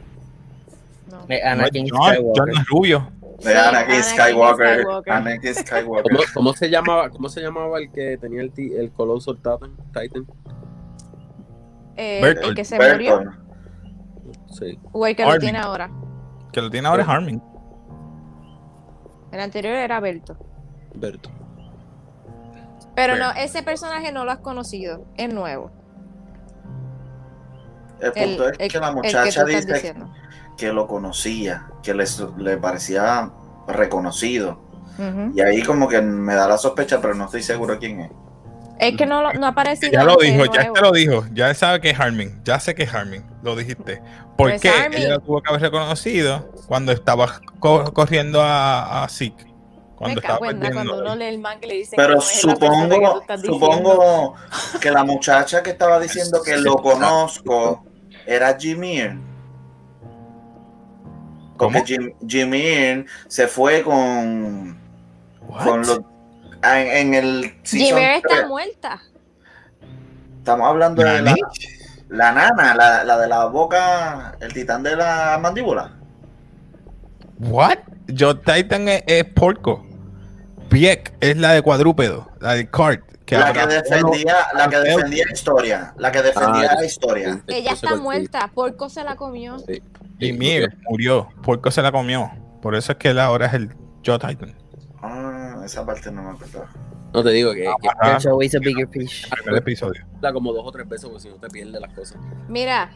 No. 1.09 1.21
Eh, 1.21 1.25
No 1.27 1.35
es 1.35 1.43
Anakin 1.45 1.87
John, 1.89 1.99
John 1.99 2.13
Skywalker. 2.15 2.53
es 2.61 2.67
rubio. 2.67 3.11
Sí, 3.39 3.47
Anakin 3.49 3.75
Anakin 3.75 4.03
Skywalker. 4.03 4.79
Skywalker. 4.81 5.13
Anakin 5.13 5.55
Skywalker. 5.65 6.11
¿Cómo, 6.17 6.23
cómo 6.33 6.53
se 6.53 6.69
llamaba, 6.69 7.09
¿Cómo 7.09 7.29
se 7.29 7.41
llamaba 7.41 7.79
el 7.79 7.89
que 7.91 8.17
tenía 8.17 8.41
el, 8.41 8.51
el 8.57 8.91
Colossal 8.91 9.37
Titan? 9.37 9.71
Titan? 9.93 10.25
Eh, 12.03 12.19
Bertolt. 12.21 12.47
el 12.49 12.55
que 12.55 12.65
se 12.65 12.75
murió 12.77 13.17
Berton. 13.19 13.39
Sí. 14.49 14.79
o 14.91 15.05
el 15.07 15.15
que 15.15 15.23
Armin. 15.23 15.35
lo 15.35 15.39
tiene 15.39 15.59
ahora. 15.59 15.91
Que 16.51 16.61
lo 16.61 16.69
tiene 16.69 16.87
ahora 16.87 17.03
es 17.03 17.09
Armin. 17.09 17.41
El 19.31 19.39
anterior 19.39 19.75
era 19.75 19.99
Berto. 19.99 20.35
Berto. 20.95 21.29
Pero 22.95 23.15
no, 23.15 23.31
ese 23.31 23.63
personaje 23.63 24.11
no 24.11 24.25
lo 24.25 24.31
has 24.31 24.39
conocido. 24.39 25.05
Es 25.15 25.33
nuevo. 25.33 25.71
El 27.99 28.11
El, 28.15 28.27
punto 28.29 28.47
el- 28.49 28.55
es 28.59 28.73
que 28.73 28.79
la 28.79 28.87
el 28.89 28.93
que 28.95 29.01
muchacha 29.01 29.45
dice 29.45 29.73
diciendo. 29.73 30.11
que 30.57 30.73
lo 30.73 30.87
conocía, 30.87 31.67
que 31.83 31.93
le, 31.93 32.03
le 32.37 32.57
parecía 32.57 33.31
reconocido. 33.67 34.69
Y 35.33 35.41
ahí 35.41 35.63
como 35.63 35.87
que 35.87 35.99
me 36.01 36.35
da 36.35 36.47
la 36.47 36.57
sospecha, 36.59 36.99
pero 37.01 37.15
no 37.15 37.25
estoy 37.25 37.41
seguro 37.41 37.79
quién 37.79 38.01
es. 38.01 38.11
Es 38.81 38.97
que 38.97 39.05
no, 39.05 39.21
lo- 39.21 39.33
no 39.33 39.45
ha 39.45 39.49
aparecido. 39.49 39.91
Ya 39.91 40.03
lo 40.03 40.15
dijo, 40.17 40.45
ya 40.45 40.61
nuevo. 40.63 40.73
te 40.73 40.81
lo 40.81 40.91
dijo. 40.91 41.25
Ya 41.33 41.53
sabe 41.53 41.79
que 41.79 41.91
es 41.91 41.99
Armin. 41.99 42.41
Ya 42.43 42.59
sé 42.59 42.73
que 42.75 42.83
es 42.83 42.93
Armin. 42.93 43.23
Lo 43.43 43.55
dijiste. 43.55 44.01
¿Por 44.35 44.49
Pues 44.49 44.61
qué? 44.61 44.69
Armin. 44.69 44.97
Ella 44.99 45.09
lo 45.11 45.19
tuvo 45.19 45.41
que 45.41 45.49
haber 45.49 45.61
reconocido 45.61 46.51
cuando 46.67 46.91
estaba 46.91 47.39
co- 47.59 47.93
corriendo 47.93 48.41
a, 48.41 49.03
a 49.03 49.07
Zeke. 49.07 49.45
Cuando 49.95 50.15
Me 50.19 50.21
estaba 50.27 50.39
nada, 50.39 50.51
perdiendo. 50.59 50.75
cuando 50.93 51.05
uno 51.05 51.15
lee 51.15 51.25
el 51.25 51.37
manga 51.39 51.59
y 51.63 51.67
le 51.69 51.73
dicen 51.75 51.91
que 51.91 51.95
Pero 51.97 52.15
no 52.15 52.19
que 52.21 52.25
tú 52.25 52.39
supongo, 52.49 53.21
diciendo. 53.27 53.53
supongo 53.53 54.35
que 54.81 54.89
la 54.91 55.03
muchacha 55.03 55.61
que 55.61 55.69
estaba 55.69 55.99
diciendo 55.99 56.41
que 56.43 56.57
lo 56.57 56.77
conozco 56.77 57.85
era 58.25 58.57
Jimir. 58.59 59.15
Porque 61.57 61.73
¿Cómo? 61.75 61.85
Jim, 61.85 62.13
Jimir 62.27 63.05
se 63.27 63.47
fue 63.47 63.83
con, 63.83 64.75
What? 65.47 65.63
con 65.65 65.81
los 65.81 65.99
en, 66.63 66.87
en 66.87 67.13
el 67.13 67.55
Jimmy 67.63 68.01
está 68.03 68.47
muerta. 68.47 69.01
Estamos 70.39 70.67
hablando 70.67 71.03
de 71.03 71.21
la, 71.21 71.35
la 72.09 72.31
nana, 72.31 72.75
la, 72.75 73.03
la 73.03 73.17
de 73.17 73.27
la 73.27 73.45
boca, 73.45 74.35
el 74.39 74.53
titán 74.53 74.83
de 74.83 74.95
la 74.95 75.37
mandíbula. 75.41 75.93
What? 77.39 77.77
Yo 78.07 78.37
Titan 78.37 78.87
es, 78.87 79.03
es 79.07 79.23
porco. 79.25 79.85
Biek 80.69 81.13
es 81.19 81.37
la 81.37 81.53
de 81.53 81.61
cuadrúpedo, 81.61 82.29
la 82.39 82.53
de 82.53 82.69
cart. 82.69 83.01
Que 83.25 83.37
la 83.37 83.53
que 83.53 83.65
defendía, 83.65 84.35
la 84.55 84.67
que 84.67 84.77
defendía 84.79 85.23
historia, 85.31 85.93
la 85.97 86.11
que 86.11 86.21
defendía 86.21 86.71
Ah, 86.71 86.75
la 86.75 86.85
historia. 86.85 87.41
Ella 87.47 87.71
está 87.71 87.95
muerta. 87.95 88.49
Porco 88.53 88.89
se 88.89 89.03
la 89.03 89.15
comió. 89.15 89.57
Sí. 89.59 89.81
Y 90.19 90.33
Mir 90.33 90.77
murió. 90.89 91.29
Porco 91.41 91.71
se 91.71 91.81
la 91.81 91.91
comió. 91.91 92.29
Por 92.61 92.75
eso 92.75 92.91
es 92.91 92.97
que 92.97 93.09
él 93.09 93.19
ahora 93.19 93.45
es 93.45 93.53
el 93.53 93.73
Joe 94.05 94.19
Titan. 94.19 94.53
Esa 95.63 95.85
parte 95.85 96.11
no 96.11 96.23
me 96.23 96.29
acuerdo. 96.31 96.65
No 97.13 97.23
te 97.23 97.29
digo 97.31 97.53
que, 97.53 97.67
Ah, 97.67 97.75
There's 98.03 98.25
always 98.25 98.55
a 98.55 98.59
bigger 98.59 98.87
fish. 98.87 99.29
primer 99.29 99.55
episodio. 99.57 100.05
habla 100.15 100.33
como 100.33 100.53
dos 100.53 100.63
o 100.65 100.71
tres 100.71 100.87
veces 100.87 101.05
porque 101.09 101.21
si 101.23 101.29
no 101.29 101.35
te 101.35 101.49
pierdes 101.49 101.81
las 101.81 101.93
cosas. 101.93 102.17
Mira, 102.47 102.91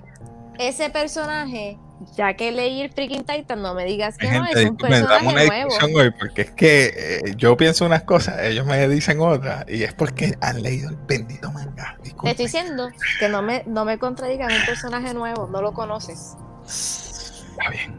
ese 0.57 0.89
personaje, 0.89 1.77
ya 2.15 2.33
que 2.35 2.51
leí 2.53 2.81
el 2.81 2.91
freaking 2.91 3.25
Titan, 3.25 3.61
no 3.61 3.73
me 3.73 3.83
digas 3.83 4.17
que 4.17 4.31
no, 4.31 4.45
es 4.45 4.55
un 4.63 4.69
una 4.69 4.77
personaje 4.77 5.47
nuevo. 5.47 5.69
hoy 5.99 6.11
porque 6.17 6.43
es 6.43 6.51
que 6.51 6.93
eh, 6.95 7.33
yo 7.35 7.57
pienso 7.57 7.85
unas 7.85 8.03
cosas, 8.03 8.41
ellos 8.43 8.65
me 8.65 8.87
dicen 8.87 9.19
otras 9.19 9.65
y 9.69 9.83
es 9.83 9.93
porque 9.93 10.37
han 10.39 10.61
leído 10.63 10.89
el 10.89 10.95
bendito 10.95 11.51
manga. 11.51 11.97
Te 12.01 12.09
estoy 12.29 12.45
diciendo 12.45 12.87
que 13.19 13.27
no 13.27 13.41
me, 13.41 13.63
no 13.67 13.83
me 13.83 13.99
contradigan 13.99 14.49
un 14.49 14.65
personaje 14.65 15.13
nuevo, 15.13 15.47
no 15.51 15.61
lo 15.61 15.73
conoces. 15.73 16.37
Está 16.65 17.69
bien. 17.69 17.93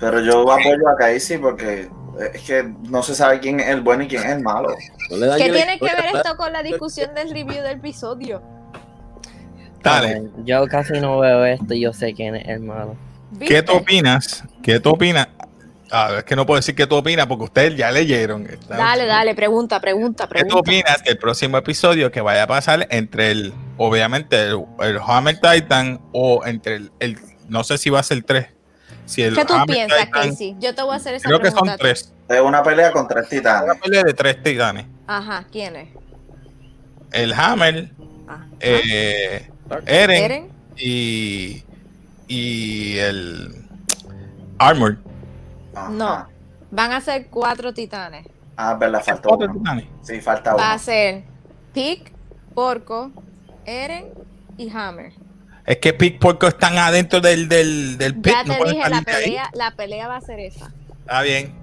Pero 0.00 0.20
yo 0.24 0.50
apoyo 0.50 0.88
a 0.88 0.96
Casey 0.96 1.38
porque 1.38 1.88
es 2.34 2.42
que 2.42 2.62
no 2.88 3.02
se 3.02 3.14
sabe 3.14 3.40
quién 3.40 3.60
es 3.60 3.68
el 3.68 3.80
bueno 3.80 4.02
y 4.04 4.08
quién 4.08 4.22
es 4.22 4.30
el 4.30 4.42
malo. 4.42 4.74
No 5.10 5.16
le 5.16 5.26
dañes 5.26 5.46
¿Qué 5.46 5.52
tiene 5.52 5.78
que 5.78 5.84
ver 5.84 6.16
esto 6.16 6.36
con 6.36 6.52
la 6.52 6.62
discusión 6.62 7.14
del 7.14 7.30
review 7.30 7.62
del 7.62 7.78
episodio? 7.78 8.42
Dale, 9.82 10.24
Yo 10.44 10.66
casi 10.66 11.00
no 11.00 11.18
veo 11.20 11.44
esto 11.44 11.72
y 11.74 11.80
yo 11.80 11.92
sé 11.92 12.12
quién 12.14 12.36
es 12.36 12.48
el 12.48 12.60
malo. 12.60 12.96
¿qué 13.40 13.62
tú 13.62 13.72
opinas? 13.72 14.44
¿Qué 14.62 14.78
tú 14.80 14.90
opinas? 14.90 15.28
Ah, 15.92 16.16
es 16.18 16.24
que 16.24 16.36
no 16.36 16.46
puedo 16.46 16.56
decir 16.60 16.74
qué 16.74 16.86
tú 16.86 16.96
opinas 16.96 17.26
porque 17.26 17.44
ustedes 17.44 17.76
ya 17.76 17.90
leyeron. 17.90 18.46
Dale, 18.68 19.06
dale, 19.06 19.34
pregunta, 19.34 19.80
pregunta, 19.80 20.28
¿Qué 20.28 20.42
tú 20.44 20.48
pregunta. 20.48 20.58
opinas 20.58 21.02
del 21.04 21.18
próximo 21.18 21.56
episodio 21.56 22.12
que 22.12 22.20
vaya 22.20 22.44
a 22.44 22.46
pasar 22.46 22.86
entre 22.90 23.30
el, 23.32 23.52
obviamente, 23.76 24.40
el, 24.48 24.64
el 24.82 24.98
Hammer 25.04 25.40
Titan 25.40 26.00
o 26.12 26.44
entre 26.46 26.76
el, 26.76 26.92
el- 27.00 27.18
no 27.48 27.64
sé 27.64 27.78
si 27.78 27.90
va 27.90 28.00
a 28.00 28.02
ser 28.04 28.22
tres? 28.22 28.48
Si 29.10 29.22
el 29.22 29.34
¿Qué 29.34 29.44
tú 29.44 29.54
Hammer 29.54 29.66
piensas, 29.76 29.98
Titan- 30.06 30.28
Casey? 30.30 30.56
Yo 30.60 30.72
te 30.74 30.82
voy 30.82 30.92
a 30.92 30.96
hacer 30.96 31.14
esa 31.16 31.26
Creo 31.28 31.38
que 31.40 31.50
pregunta. 31.50 31.60
son 31.64 31.68
a 31.70 31.76
ti. 31.76 31.82
tres. 31.82 32.12
Es 32.28 32.40
una 32.40 32.62
pelea 32.62 32.92
con 32.92 33.08
tres 33.08 33.28
titanes. 33.28 33.64
Una 33.64 33.74
pelea 33.74 34.02
de 34.04 34.14
tres 34.14 34.40
titanes. 34.42 34.86
Ajá, 35.08 35.46
¿quién 35.50 35.74
es? 35.74 35.88
El 37.10 37.32
Hammer, 37.32 37.90
Ah, 38.28 38.46
eh, 38.60 39.50
Eren, 39.86 40.22
¿Eren? 40.24 40.48
y, 40.76 41.64
y 42.28 42.98
el 42.98 43.66
Armor. 44.58 44.98
Ajá. 45.74 45.88
No. 45.90 46.28
Van 46.70 46.92
a 46.92 47.00
ser 47.00 47.26
cuatro 47.26 47.74
titanes. 47.74 48.28
Ah, 48.56 48.74
verdad, 48.74 49.02
falta 49.04 49.28
Cuatro 49.28 49.46
uno. 49.50 49.54
titanes. 49.58 49.86
Sí, 50.02 50.20
falta 50.20 50.54
Va 50.54 50.68
a 50.70 50.74
uno. 50.74 50.78
ser 50.78 51.24
Pig, 51.74 52.12
Porco, 52.54 53.10
Eren 53.64 54.06
y 54.56 54.70
Hammer. 54.70 55.12
Es 55.70 55.78
que 55.78 55.92
Pig 55.92 56.18
Porco 56.18 56.48
están 56.48 56.76
adentro 56.78 57.20
del, 57.20 57.48
del, 57.48 57.96
del 57.96 58.16
pit. 58.16 58.32
Ya 58.32 58.42
te 58.44 58.64
dije, 58.70 58.90
la 58.90 59.02
pelea, 59.02 59.50
la 59.54 59.70
pelea 59.76 60.08
va 60.08 60.16
a 60.16 60.20
ser 60.20 60.40
esa. 60.40 60.72
Está 61.02 61.22
bien. 61.22 61.54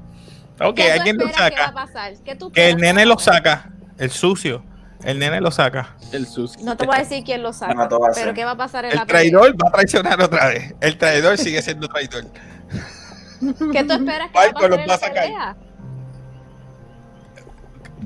Ok, 0.62 0.76
¿Qué 0.76 0.92
alguien 0.94 1.18
lo 1.18 1.26
esperas 1.28 1.50
que 1.52 1.58
va 1.58 1.64
a 1.64 1.68
saca. 1.68 1.86
pasar? 1.86 2.14
¿Qué 2.24 2.36
tú 2.36 2.50
Que 2.52 2.70
el 2.70 2.78
nene 2.78 3.06
lo 3.06 3.20
saca. 3.20 3.70
El 3.98 4.10
sucio. 4.10 4.64
El 5.04 5.20
nene 5.20 5.42
lo 5.42 5.52
saca. 5.52 5.98
El 6.14 6.26
sus. 6.26 6.58
No 6.60 6.78
te 6.78 6.86
voy 6.86 6.96
a 6.96 7.00
decir 7.00 7.24
quién 7.26 7.44
lo 7.44 7.52
saca, 7.52 7.74
No 7.74 7.90
pero. 8.16 8.34
¿qué 8.34 8.46
va 8.46 8.52
a 8.52 8.58
pasar 8.58 8.86
en 8.86 8.92
El 8.92 8.98
la 8.98 9.06
pelea? 9.06 9.20
traidor 9.22 9.56
va 9.62 9.68
a 9.68 9.72
traicionar 9.74 10.22
otra 10.22 10.48
vez. 10.48 10.74
El 10.80 10.98
traidor 10.98 11.38
sigue 11.38 11.62
siendo 11.62 11.90
traidor. 11.90 12.24
¿Qué 13.74 13.84
tú 13.84 13.94
esperas 13.94 14.32
que 14.32 14.38
va 14.40 14.46
a 14.46 14.52
pasar 14.54 14.72
en 14.80 14.88
la 14.88 14.98
sacar. 14.98 15.24
pelea? 15.24 15.56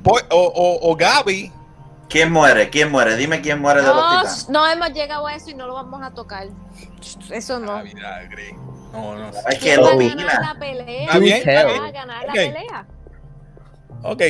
O, 0.04 0.20
o, 0.32 0.92
o 0.92 0.96
Gaby. 0.96 1.52
¿Quién 2.12 2.32
muere? 2.32 2.69
¿Quién 2.69 2.91
muere? 2.91 3.15
Dime 3.15 3.39
quién 3.41 3.62
muere 3.62 3.82
de 3.82 3.88
los 3.88 3.95
No, 3.95 4.10
titanes. 4.19 4.50
no 4.50 4.67
hemos 4.67 4.89
llegado 4.93 5.26
a 5.28 5.34
eso 5.36 5.50
y 5.50 5.54
no 5.54 5.65
lo 5.65 5.74
vamos 5.76 6.02
a 6.04 6.12
tocar. 6.12 6.47
Eso 7.32 7.58
no. 7.60 7.71
Ah, 7.71 7.84
vinagre. 7.84 8.54
No, 8.91 9.15
no. 9.15 9.30
Es 9.30 9.45
que 9.45 9.58
¿Quién 9.60 9.80
él 9.80 9.86
va 9.86 9.89
a 9.91 9.95
ganar 9.95 10.13
opina. 10.15 10.39
la 10.54 10.60
pelea? 10.60 11.04
Está 11.06 11.17
bien, 11.19 11.38
está 11.38 11.52
¿Quién 11.52 11.67
bien. 11.67 11.82
va 11.84 11.88
a 11.88 11.91
ganar 11.91 12.24
Ok. 12.24 12.28
la 12.28 12.34
pelea? 12.34 12.88
Ok. 14.04 14.21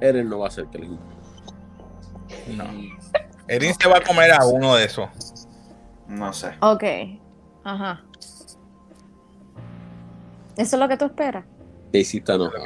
Eren 0.00 0.28
no 0.30 0.38
va 0.38 0.48
a 0.48 0.50
ser 0.50 0.66
que 0.68 0.78
le 0.78 0.88
No. 2.56 2.64
Erin 3.48 3.74
se 3.74 3.88
va 3.88 3.98
a 3.98 4.00
comer 4.00 4.32
a 4.32 4.46
uno 4.46 4.74
de 4.76 4.84
esos. 4.86 5.08
No 6.08 6.32
sé. 6.32 6.54
Ok. 6.60 6.84
Ajá. 7.64 8.02
¿Eso 10.56 10.76
es 10.76 10.80
lo 10.80 10.88
que 10.88 10.96
tú 10.96 11.04
esperas? 11.04 11.44
Casey 11.92 12.20
está 12.20 12.34
enojado. 12.34 12.64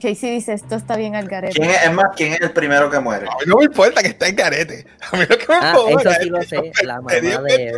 Casey 0.00 0.30
dice, 0.30 0.52
esto 0.52 0.74
está 0.76 0.96
bien 0.96 1.14
al 1.16 1.28
garete. 1.28 1.54
¿Quién 1.58 1.70
es, 1.70 1.84
es 1.84 1.92
más, 1.92 2.06
quién 2.16 2.32
es 2.32 2.40
el 2.40 2.52
primero 2.52 2.90
que 2.90 2.98
muere? 3.00 3.26
a 3.26 3.30
mí 3.30 3.44
no 3.46 3.56
me 3.56 3.64
importa 3.64 4.02
que 4.02 4.08
esté 4.08 4.28
en 4.28 4.36
carete. 4.36 4.86
A 5.12 5.16
mí 5.16 5.22
lo 5.28 5.36
que 5.38 5.46
me 5.48 5.54
Ah, 5.60 5.74
importa 5.88 6.10
eso 6.12 6.22
sí 6.22 6.28
lo 6.30 6.42
sé. 6.42 6.72
La 6.84 7.00
mamá 7.00 7.12
de 7.12 7.32
Eren. 7.32 7.76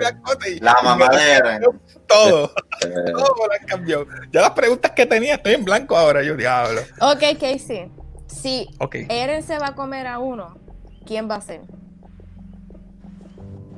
La 0.60 0.76
mamá 0.82 1.08
de 1.08 1.32
Eren. 1.32 1.62
Todo, 2.06 2.48
todo 2.80 3.46
la 3.48 3.66
cambió. 3.66 4.06
Ya 4.32 4.42
las 4.42 4.50
preguntas 4.50 4.92
que 4.92 5.06
tenía 5.06 5.34
estoy 5.36 5.54
en 5.54 5.64
blanco 5.64 5.96
ahora, 5.96 6.22
yo 6.22 6.36
diablo. 6.36 6.80
Ok, 7.00 7.38
Casey. 7.40 7.90
Si 8.26 8.68
Ok. 8.80 8.96
Eren 9.08 9.42
se 9.42 9.58
va 9.58 9.68
a 9.68 9.74
comer 9.74 10.06
a 10.06 10.18
uno, 10.18 10.58
¿quién 11.06 11.30
va 11.30 11.36
a 11.36 11.40
ser? 11.40 11.60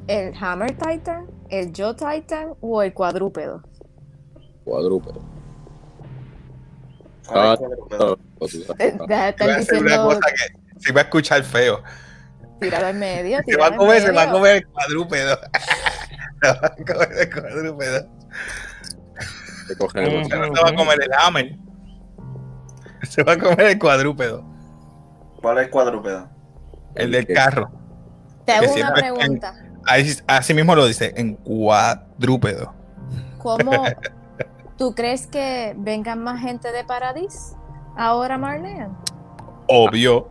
¿El 0.08 0.32
Hammer 0.40 0.76
Titan, 0.76 1.26
el 1.50 1.72
Joe 1.76 1.94
Titan 1.94 2.54
o 2.60 2.82
el 2.82 2.94
cuadrúpedo? 2.94 3.62
Cuadrúpedo. 4.64 5.20
Estar 9.28 9.50
hacer 9.50 9.50
una 9.50 9.58
diciendo, 9.58 10.04
cosa 10.04 10.20
que 10.20 10.80
se 10.80 10.92
va 10.92 11.00
a 11.00 11.04
escuchar 11.04 11.42
feo. 11.42 11.82
tíralo 12.60 12.88
en 12.88 12.98
medio, 12.98 13.38
Se 13.46 13.56
va 13.56 13.66
a 13.66 13.68
en 13.70 13.76
comer, 13.76 14.00
se 14.02 14.12
va 14.12 14.22
a 14.22 14.30
comer 14.32 14.56
el 14.56 14.66
cuadrúpedo. 14.68 15.38
Se 16.42 16.48
va 16.48 16.60
a 16.62 16.76
comer 16.76 17.18
el 17.18 17.32
cuadrúpedo. 17.32 18.08
Se 19.66 19.74
va 20.62 20.68
a 20.68 20.74
comer 20.74 20.98
el 21.02 21.10
hammer. 21.18 21.56
Se 23.08 23.22
va 23.22 23.32
a 23.32 23.38
comer 23.38 23.60
el 23.60 23.78
cuadrúpedo, 23.78 24.44
¿Cuál 25.40 25.58
es 25.58 25.64
el 25.64 25.70
cuadrúpedo? 25.70 26.28
el 26.94 27.12
del 27.12 27.26
carro. 27.26 27.70
Te 28.44 28.52
hago 28.52 28.72
una 28.72 28.88
en- 28.88 28.94
pregunta. 28.94 29.54
Ahí, 29.88 30.12
así 30.26 30.54
mismo 30.54 30.74
lo 30.74 30.86
dice, 30.86 31.12
en 31.16 31.34
cuadrúpedo. 31.36 32.74
¿Cómo 33.38 33.84
tú 34.76 34.94
crees 34.94 35.26
que 35.26 35.74
vengan 35.78 36.22
más 36.22 36.40
gente 36.40 36.72
de 36.72 36.84
Paradis 36.84 37.54
ahora, 37.96 38.38
Marlene? 38.38 38.88
Obvio, 39.68 40.28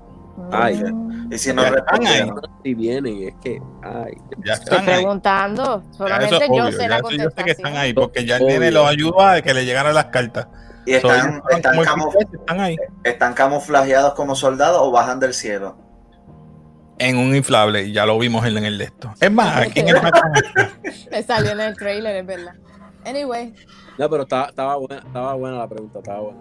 Ay. 0.52 0.82
Mm. 0.84 1.32
Y 1.32 1.38
si 1.38 1.54
no 1.54 1.62
Ya 1.64 1.70
están 1.70 2.04
respondieron, 2.04 2.42
Si 2.64 2.74
vienen, 2.74 3.24
es 3.30 3.36
que, 3.42 3.62
ay, 3.84 4.14
ya 4.46 4.54
Estoy 4.54 4.78
están 4.78 4.90
ahí. 4.90 4.96
preguntando. 4.98 5.84
Ya 5.84 5.94
Solamente 5.98 6.36
eso 6.36 6.44
es 6.44 6.52
yo 6.54 6.66
obvio, 6.66 6.72
sé 6.72 6.88
ya 6.88 6.88
la 6.90 6.98
eso 6.98 7.10
yo 7.12 7.30
sé 7.30 7.44
que 7.44 7.52
están 7.52 7.74
contestación. 7.74 7.78
ahí, 7.78 7.94
porque 7.94 8.26
ya 8.26 8.40
nene 8.40 8.72
los 8.72 8.88
ayudó 8.88 9.22
a 9.22 9.42
que 9.42 9.54
le 9.54 9.66
llegaran 9.66 9.94
las 9.96 10.06
cartas. 10.06 10.48
y 10.86 10.94
So, 11.00 11.12
están, 11.12 11.42
están, 11.50 11.80
están 12.34 12.60
ahí. 12.60 12.76
están 13.04 13.34
camuflajeados 13.34 14.14
como 14.14 14.36
soldados 14.36 14.80
o 14.82 14.92
bajan 14.92 15.20
del 15.20 15.34
cielo. 15.34 15.78
En 16.98 17.18
un 17.18 17.36
inflable, 17.36 17.84
y 17.86 17.92
ya 17.94 18.06
lo 18.06 18.18
vimos 18.20 18.46
en, 18.46 18.58
en 18.58 18.66
el 18.66 18.78
de 18.78 18.86
esto. 18.86 19.14
Es 19.20 19.32
más, 19.32 19.58
aquí 19.58 19.80
en 19.82 19.90
el 19.90 19.96
Me 21.12 21.24
salió 21.24 21.52
en 21.52 21.60
el 21.62 21.76
trailer, 21.78 22.16
es 22.18 22.26
verdad. 22.26 22.54
Anyway, 23.06 23.54
no, 23.98 24.10
pero 24.10 24.24
estaba, 24.24 24.48
estaba 24.48 24.76
buena, 24.78 24.98
estaba 24.98 25.34
buena 25.36 25.58
la 25.60 25.68
pregunta, 25.68 26.00
estaba 26.00 26.20
buena. 26.22 26.40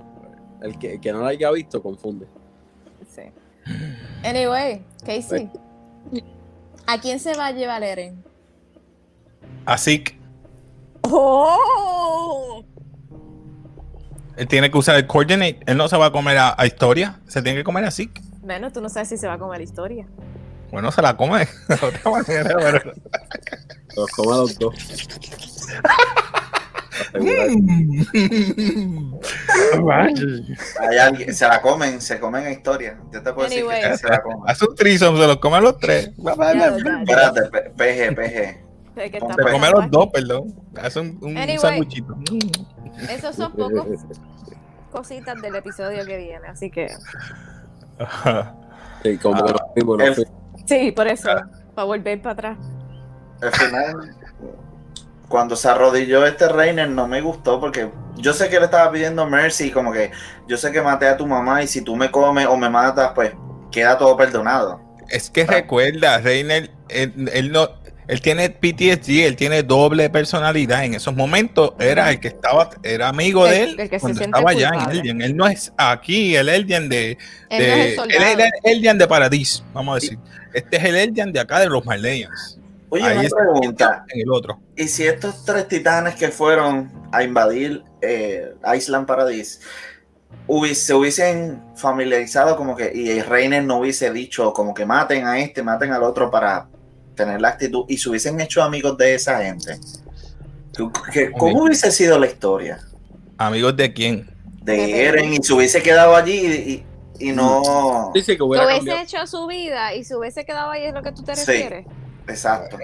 El 0.62 0.78
que, 0.78 0.94
el 0.94 1.00
que 1.00 1.12
no 1.12 1.20
la 1.20 1.28
haya 1.28 1.50
visto 1.50 1.82
confunde. 1.82 2.26
sí. 3.08 3.22
Anyway, 4.24 4.84
Casey. 5.04 5.50
¿A 6.86 6.98
quién 7.00 7.18
se 7.20 7.34
va 7.34 7.46
a 7.46 7.50
llevar 7.52 7.82
Eren? 7.82 8.22
Así 9.64 10.04
que 10.04 10.18
¡Oh! 11.02 12.62
él 14.36 14.48
tiene 14.48 14.70
que 14.70 14.78
usar 14.78 14.96
el 14.96 15.06
coordinate. 15.06 15.60
Él 15.66 15.76
no 15.76 15.88
se 15.88 15.96
va 15.96 16.06
a 16.06 16.12
comer 16.12 16.36
a, 16.38 16.54
a 16.58 16.66
historia, 16.66 17.20
se 17.26 17.40
tiene 17.42 17.58
que 17.58 17.64
comer 17.64 17.84
así. 17.84 18.10
Bueno, 18.42 18.70
tú 18.72 18.80
no 18.80 18.88
sabes 18.88 19.08
si 19.08 19.16
se 19.16 19.26
va 19.26 19.34
a 19.34 19.38
comer 19.38 19.58
la 19.58 19.64
historia. 19.64 20.06
Bueno, 20.72 20.90
se 20.90 21.00
la 21.02 21.16
come 21.16 21.40
de 21.68 21.74
otra 21.74 22.10
manera, 22.10 22.56
pero- 22.58 22.92
Los 23.96 24.10
come 24.10 24.32
a 24.32 24.36
los 24.38 24.58
dos. 24.58 24.74
Alguien- 31.00 31.34
se 31.34 31.48
la 31.48 31.60
comen, 31.60 32.00
se 32.00 32.18
comen 32.20 32.46
a 32.46 32.50
historia. 32.50 32.98
Yo 33.12 33.22
te 33.22 33.32
puedo 33.32 33.48
decir 33.48 33.64
Anyway. 33.64 33.90
que 33.90 33.98
se 33.98 34.08
la 34.08 34.22
comen. 34.22 34.38
Hace 34.46 34.64
un 34.68 34.74
trisom, 34.74 35.16
se 35.18 35.26
los 35.26 35.36
come 35.38 35.56
a 35.56 35.60
los 35.60 35.78
tres. 35.78 36.10
Espérate, 36.16 37.70
PG, 37.70 38.14
PG. 38.14 38.64
Se 38.94 39.04
está 39.06 39.18
Se 39.18 39.20
come 39.20 39.32
a 39.32 39.36
pasando 39.36 39.80
los 39.80 39.90
dos, 39.90 40.08
perdón. 40.12 40.54
Hace 40.80 41.00
un, 41.00 41.18
un 41.20 41.36
Anyway. 41.36 41.58
sanguchito. 41.58 42.14
Esos 43.10 43.34
son 43.34 43.52
pocos 43.52 43.86
cositas 44.92 45.40
del 45.42 45.56
episodio 45.56 46.04
que 46.06 46.16
viene, 46.16 46.46
así 46.46 46.70
que 46.70 46.86
Sí, 49.02 49.18
como 49.18 49.44
El- 49.46 49.56
fuimos. 50.14 50.22
sí, 50.66 50.92
por 50.92 51.08
eso, 51.08 51.28
para 51.74 51.86
volver 51.86 52.22
para 52.22 52.32
atrás. 52.32 52.58
Al 53.42 53.50
final, 53.52 54.14
cuando 55.34 55.56
se 55.56 55.66
arrodilló 55.66 56.24
este 56.24 56.48
Reiner, 56.48 56.88
no 56.88 57.08
me 57.08 57.20
gustó 57.20 57.58
porque 57.58 57.90
yo 58.18 58.32
sé 58.32 58.48
que 58.48 58.60
le 58.60 58.66
estaba 58.66 58.92
pidiendo 58.92 59.26
mercy, 59.26 59.72
como 59.72 59.90
que 59.92 60.12
yo 60.46 60.56
sé 60.56 60.70
que 60.70 60.80
maté 60.80 61.08
a 61.08 61.16
tu 61.16 61.26
mamá 61.26 61.60
y 61.60 61.66
si 61.66 61.82
tú 61.82 61.96
me 61.96 62.08
comes 62.08 62.46
o 62.46 62.56
me 62.56 62.70
matas, 62.70 63.10
pues 63.16 63.32
queda 63.72 63.98
todo 63.98 64.16
perdonado. 64.16 64.80
Es 65.08 65.30
que 65.30 65.44
recuerda, 65.44 66.18
Reiner, 66.18 66.70
él, 66.88 67.28
él 67.32 67.50
no, 67.50 67.68
él 68.06 68.20
tiene 68.20 68.48
PTSD, 68.48 69.26
él 69.26 69.34
tiene 69.34 69.64
doble 69.64 70.08
personalidad. 70.08 70.84
En 70.84 70.94
esos 70.94 71.16
momentos 71.16 71.72
era 71.80 72.10
el 72.10 72.20
que 72.20 72.28
estaba, 72.28 72.70
era 72.84 73.08
amigo 73.08 73.44
de 73.44 73.64
él 73.64 73.70
el 73.80 73.90
que 73.90 73.96
se 73.96 74.02
cuando 74.02 74.18
siente 74.18 74.38
estaba 74.38 74.52
allá 74.52 74.70
en. 74.84 74.96
Eldian. 74.98 75.20
Él 75.20 75.36
no 75.36 75.48
es 75.48 75.72
aquí, 75.76 76.36
el 76.36 76.48
Eldian 76.48 76.88
de, 76.88 77.18
Él 77.50 77.68
no 77.68 77.74
es 77.74 77.96
de- 77.96 78.02
el 78.04 78.22
él 78.22 78.22
era 78.22 78.44
el 78.44 78.72
Eldian 78.72 78.98
de 78.98 79.08
Paradis, 79.08 79.64
vamos 79.72 79.94
a 79.94 79.94
decir. 79.96 80.16
Este 80.52 80.76
es 80.76 80.84
el 80.84 80.94
Eldian 80.94 81.32
de 81.32 81.40
acá 81.40 81.58
de 81.58 81.66
los 81.66 81.84
Marleyans. 81.84 82.60
Oye, 82.94 83.02
Ahí 83.04 83.12
una 83.18 83.22
está 83.26 83.36
pregunta. 83.38 84.04
en 84.08 84.20
el 84.20 84.30
otro. 84.30 84.60
¿Y 84.76 84.86
si 84.86 85.04
estos 85.04 85.44
tres 85.44 85.66
titanes 85.66 86.14
que 86.14 86.28
fueron 86.28 86.92
a 87.10 87.24
invadir 87.24 87.82
eh, 88.00 88.54
Island 88.76 89.04
Paradise 89.06 89.58
se 90.74 90.94
hubiesen 90.94 91.62
familiarizado 91.76 92.56
como 92.56 92.76
que 92.76 92.92
y 92.94 93.10
el 93.10 93.24
Reiner 93.26 93.64
no 93.64 93.78
hubiese 93.78 94.12
dicho 94.12 94.52
como 94.52 94.74
que 94.74 94.84
maten 94.86 95.26
a 95.26 95.38
este, 95.40 95.62
maten 95.62 95.90
al 95.92 96.02
otro 96.04 96.30
para 96.30 96.68
tener 97.16 97.40
la 97.40 97.48
actitud 97.48 97.84
y 97.88 97.96
se 97.98 98.10
hubiesen 98.10 98.40
hecho 98.40 98.62
amigos 98.62 98.96
de 98.98 99.14
esa 99.14 99.42
gente? 99.42 99.78
¿Tú- 100.72 100.92
qué- 101.12 101.30
¿Cómo 101.32 101.62
hubiese 101.64 101.90
sido 101.90 102.18
la 102.18 102.26
historia? 102.26 102.78
¿Amigos 103.38 103.76
de 103.76 103.92
quién? 103.92 104.30
de 104.62 105.04
Eren 105.06 105.34
y 105.34 105.42
se 105.42 105.52
hubiese 105.52 105.82
quedado 105.82 106.14
allí 106.16 106.32
y, 106.32 106.84
y- 107.20 107.28
y 107.28 107.32
no. 107.32 108.10
Dice 108.14 108.36
que 108.36 108.42
hubiese 108.42 108.66
cambiado. 108.66 109.00
hecho 109.02 109.26
su 109.26 109.46
vida 109.46 109.94
y 109.94 110.04
se 110.04 110.16
hubiese 110.16 110.44
quedado 110.44 110.70
ahí, 110.70 110.84
es 110.84 110.94
lo 110.94 111.02
que 111.02 111.12
tú 111.12 111.22
te 111.22 111.36
Sí. 111.36 111.64
Exacto. 112.28 112.78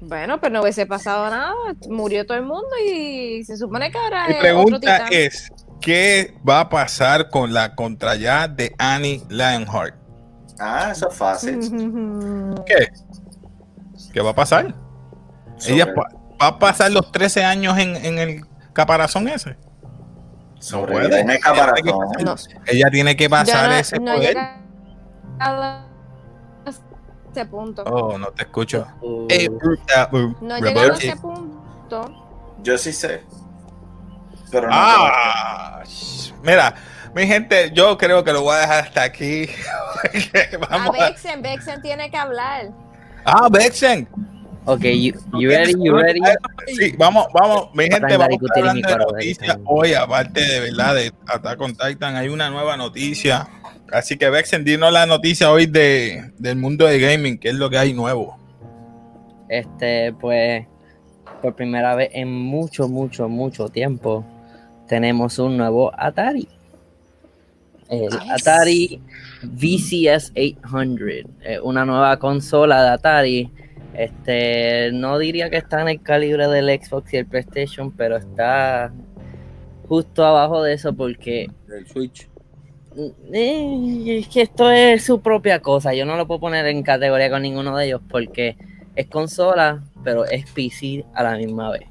Bueno, 0.00 0.38
pues 0.38 0.52
no 0.52 0.60
hubiese 0.62 0.86
pasado 0.86 1.30
nada, 1.30 1.54
murió 1.88 2.26
todo 2.26 2.36
el 2.36 2.44
mundo 2.44 2.68
y 2.86 3.42
se 3.44 3.56
supone 3.56 3.90
que 3.90 3.98
ahora 3.98 4.26
Mi 4.28 4.34
es 4.34 4.38
otro 4.38 4.42
pregunta 4.42 4.78
titán. 4.80 5.08
es, 5.12 5.50
¿qué 5.80 6.34
va 6.48 6.60
a 6.60 6.68
pasar 6.68 7.30
con 7.30 7.54
la 7.54 7.74
contraya 7.74 8.46
de 8.48 8.74
Annie 8.78 9.22
Lionheart? 9.28 9.94
Ah, 10.60 10.90
eso 10.92 11.08
es 11.08 11.16
fácil. 11.16 11.58
¿Qué? 12.66 12.88
¿Qué 14.12 14.20
va 14.20 14.30
a 14.30 14.34
pasar? 14.34 14.74
Ella 15.66 15.94
pa- 15.94 16.08
va 16.40 16.46
a 16.48 16.58
pasar 16.58 16.90
los 16.90 17.10
13 17.10 17.42
años 17.44 17.78
en, 17.78 17.96
en 17.96 18.18
el 18.18 18.40
caparazón 18.74 19.26
ese. 19.28 19.56
sobrevivir 20.58 21.08
puede. 21.08 21.20
en 21.22 21.30
el 21.30 21.40
caparazón. 21.40 21.98
No, 22.24 22.34
Ella 22.66 22.90
tiene 22.90 23.16
que 23.16 23.30
pasar 23.30 23.70
no, 23.70 23.76
ese 23.76 23.98
no 23.98 24.14
poder. 24.14 24.36
A 27.38 27.42
ese 27.42 27.50
punto. 27.50 27.82
Oh, 27.84 28.18
no 28.18 28.28
te 28.28 28.42
escucho. 28.42 28.86
Uh, 29.00 29.26
uh, 29.26 30.34
No 30.40 30.56
he 30.56 30.60
llegado 30.60 30.92
a 30.92 30.96
ese 30.96 31.16
punto. 31.16 32.24
Yo 32.62 32.78
sí 32.78 32.92
sé. 32.92 33.22
Pero 34.50 34.68
no. 34.68 34.74
Ah, 34.74 35.82
mira, 36.42 36.74
mi 37.14 37.26
gente, 37.26 37.70
yo 37.72 37.98
creo 37.98 38.24
que 38.24 38.32
lo 38.32 38.42
voy 38.42 38.56
a 38.56 38.60
dejar 38.60 38.84
hasta 38.84 39.02
aquí. 39.02 39.46
Vamos 40.70 40.96
a... 40.98 41.08
Vexen, 41.08 41.42
Vexen 41.42 41.82
tiene 41.82 42.10
que 42.10 42.16
hablar. 42.16 42.70
Ah, 43.24 43.48
Vexen. 43.50 44.08
Ok, 44.66 44.80
you, 44.80 45.12
you 45.38 45.50
ready, 45.50 45.74
you 45.74 45.94
ready? 45.94 46.20
Sí, 46.68 46.94
vamos, 46.96 47.26
vamos, 47.34 47.68
mi 47.74 47.84
gente, 47.84 48.16
vamos 48.16 48.38
a 48.56 48.58
hablando 48.58 48.88
de 48.88 48.96
noticias 48.96 49.58
hoy, 49.66 49.92
aparte 49.92 50.40
de 50.40 50.60
verdad 50.60 50.94
de 50.94 51.12
Attack 51.26 51.60
on 51.60 51.76
Titan, 51.76 52.16
hay 52.16 52.28
una 52.28 52.48
nueva 52.48 52.74
noticia. 52.78 53.46
Así 53.92 54.16
que 54.16 54.30
Vexen, 54.30 54.64
dinos 54.64 54.92
la 54.92 55.06
noticia 55.06 55.50
hoy 55.50 55.66
de, 55.66 56.32
del 56.38 56.56
mundo 56.56 56.86
de 56.86 56.98
gaming, 56.98 57.38
que 57.38 57.50
es 57.50 57.54
lo 57.54 57.70
que 57.70 57.78
hay 57.78 57.92
nuevo. 57.92 58.38
Este, 59.48 60.12
pues, 60.12 60.66
por 61.42 61.54
primera 61.54 61.94
vez 61.94 62.10
en 62.12 62.32
mucho, 62.32 62.88
mucho, 62.88 63.28
mucho 63.28 63.68
tiempo, 63.68 64.24
tenemos 64.88 65.38
un 65.38 65.56
nuevo 65.56 65.92
Atari. 65.96 66.48
El 67.88 68.10
Nice. 68.10 68.32
Atari 68.32 69.02
VCS 69.42 70.32
800, 70.34 71.08
eh, 71.42 71.60
una 71.62 71.84
nueva 71.84 72.18
consola 72.18 72.82
de 72.82 72.88
Atari. 72.90 73.50
Este, 73.94 74.90
no 74.92 75.18
diría 75.18 75.50
que 75.50 75.58
está 75.58 75.82
en 75.82 75.88
el 75.88 76.02
calibre 76.02 76.48
del 76.48 76.68
Xbox 76.68 77.12
y 77.14 77.18
el 77.18 77.26
PlayStation, 77.26 77.92
pero 77.92 78.16
está 78.16 78.92
justo 79.86 80.24
abajo 80.24 80.62
de 80.62 80.72
eso 80.74 80.92
porque 80.92 81.48
El 81.68 81.86
Switch. 81.86 82.28
Eh, 83.32 84.18
es 84.20 84.28
que 84.28 84.42
esto 84.42 84.70
es 84.70 85.04
su 85.04 85.20
propia 85.20 85.60
cosa. 85.60 85.94
Yo 85.94 86.04
no 86.04 86.16
lo 86.16 86.26
puedo 86.26 86.40
poner 86.40 86.66
en 86.66 86.82
categoría 86.82 87.30
con 87.30 87.42
ninguno 87.42 87.76
de 87.76 87.86
ellos 87.86 88.00
porque 88.08 88.56
es 88.94 89.06
consola, 89.06 89.82
pero 90.02 90.24
es 90.24 90.48
PC 90.50 91.04
a 91.14 91.22
la 91.22 91.36
misma 91.36 91.70
vez. 91.70 91.84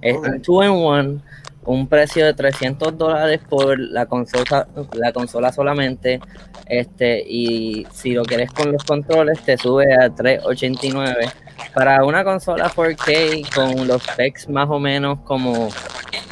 Es 0.00 0.16
un 0.16 0.42
2 0.42 0.64
en 0.64 0.70
1, 0.70 1.22
un 1.66 1.86
precio 1.88 2.26
de 2.26 2.34
300 2.34 2.96
dólares 2.96 3.40
por 3.48 3.78
la 3.78 4.06
consola, 4.06 4.68
la 4.94 5.12
consola 5.12 5.52
solamente. 5.52 6.20
Este, 6.66 7.22
y 7.26 7.86
si 7.92 8.12
lo 8.12 8.24
quieres 8.24 8.50
con 8.50 8.72
los 8.72 8.84
controles, 8.84 9.40
te 9.40 9.56
sube 9.56 9.94
a 9.94 10.10
389. 10.10 11.26
Para 11.74 12.04
una 12.04 12.24
consola 12.24 12.70
4K 12.70 13.54
con 13.54 13.86
los 13.86 14.02
specs 14.02 14.48
más 14.48 14.68
o 14.70 14.78
menos 14.78 15.20
como 15.20 15.68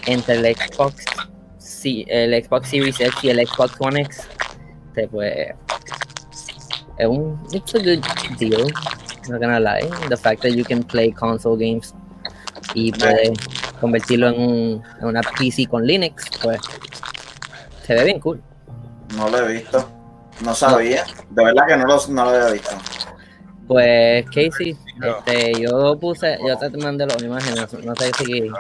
entre 0.06 0.36
el 0.36 0.56
Xbox, 0.56 1.04
sí, 1.82 2.04
el 2.08 2.32
Xbox 2.44 2.68
Series 2.68 3.00
X 3.00 3.12
y 3.24 3.30
el 3.30 3.46
Xbox 3.46 3.74
One 3.80 4.00
X, 4.02 4.28
te 4.94 5.08
puede. 5.08 5.54
Es 6.98 7.06
un. 7.06 7.40
It's 7.52 7.74
a 7.74 7.78
good 7.78 8.04
deal. 8.38 8.66
Not 9.28 9.40
gonna 9.40 9.60
lie. 9.60 9.88
The 10.08 10.16
fact 10.16 10.42
that 10.42 10.50
you 10.52 10.64
can 10.64 10.82
play 10.82 11.12
console 11.12 11.56
games 11.56 11.94
y 12.74 12.92
puedes 12.92 13.30
convertirlo 13.80 14.28
en, 14.28 14.40
un, 14.40 14.82
en 15.00 15.06
una 15.06 15.20
PC 15.20 15.66
con 15.66 15.86
Linux, 15.86 16.24
pues 16.42 16.58
se 17.86 17.94
ve 17.94 18.04
bien 18.04 18.20
cool. 18.20 18.40
No 19.16 19.28
lo 19.28 19.38
he 19.38 19.52
visto. 19.54 19.88
No 20.44 20.54
sabía. 20.54 21.04
De 21.30 21.44
verdad 21.44 21.66
que 21.66 21.76
no 21.76 21.86
lo, 21.86 22.06
no 22.08 22.24
lo 22.24 22.30
había 22.30 22.50
visto. 22.52 22.70
Pues 23.68 24.24
Casey, 24.26 24.76
No. 24.96 25.18
este, 25.18 25.60
yo 25.60 25.98
puse, 25.98 26.38
yo 26.46 26.56
te 26.58 26.76
mandé 26.78 27.06
las 27.06 27.22
imágenes, 27.22 27.72
no 27.84 27.94
sé 27.94 28.10
si 28.18 28.50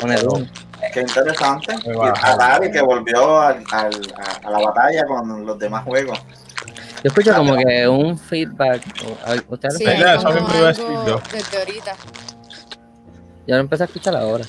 poner 0.00 0.26
uno. 0.28 0.46
Qué 0.92 1.00
interesante. 1.00 1.74
Me 1.86 2.66
Y 2.66 2.70
que 2.70 2.80
volvió 2.82 3.40
al- 3.40 3.64
al- 3.72 4.14
a, 4.16 4.46
a 4.48 4.50
la 4.50 4.58
batalla 4.58 5.04
con 5.06 5.44
los 5.46 5.58
demás 5.58 5.84
juegos. 5.84 6.18
Yo 7.02 7.08
escucho 7.10 7.34
como 7.34 7.56
que 7.56 7.86
un 7.88 8.18
feedback. 8.18 8.82
¿Ustedes 9.48 9.76
Sí, 9.78 9.86
algo 9.86 10.32
desde 11.32 11.58
ahorita. 11.58 11.96
Yo 13.46 13.54
lo 13.54 13.60
empecé 13.60 13.84
a 13.84 13.86
escuchar 13.86 14.16
ahora. 14.16 14.44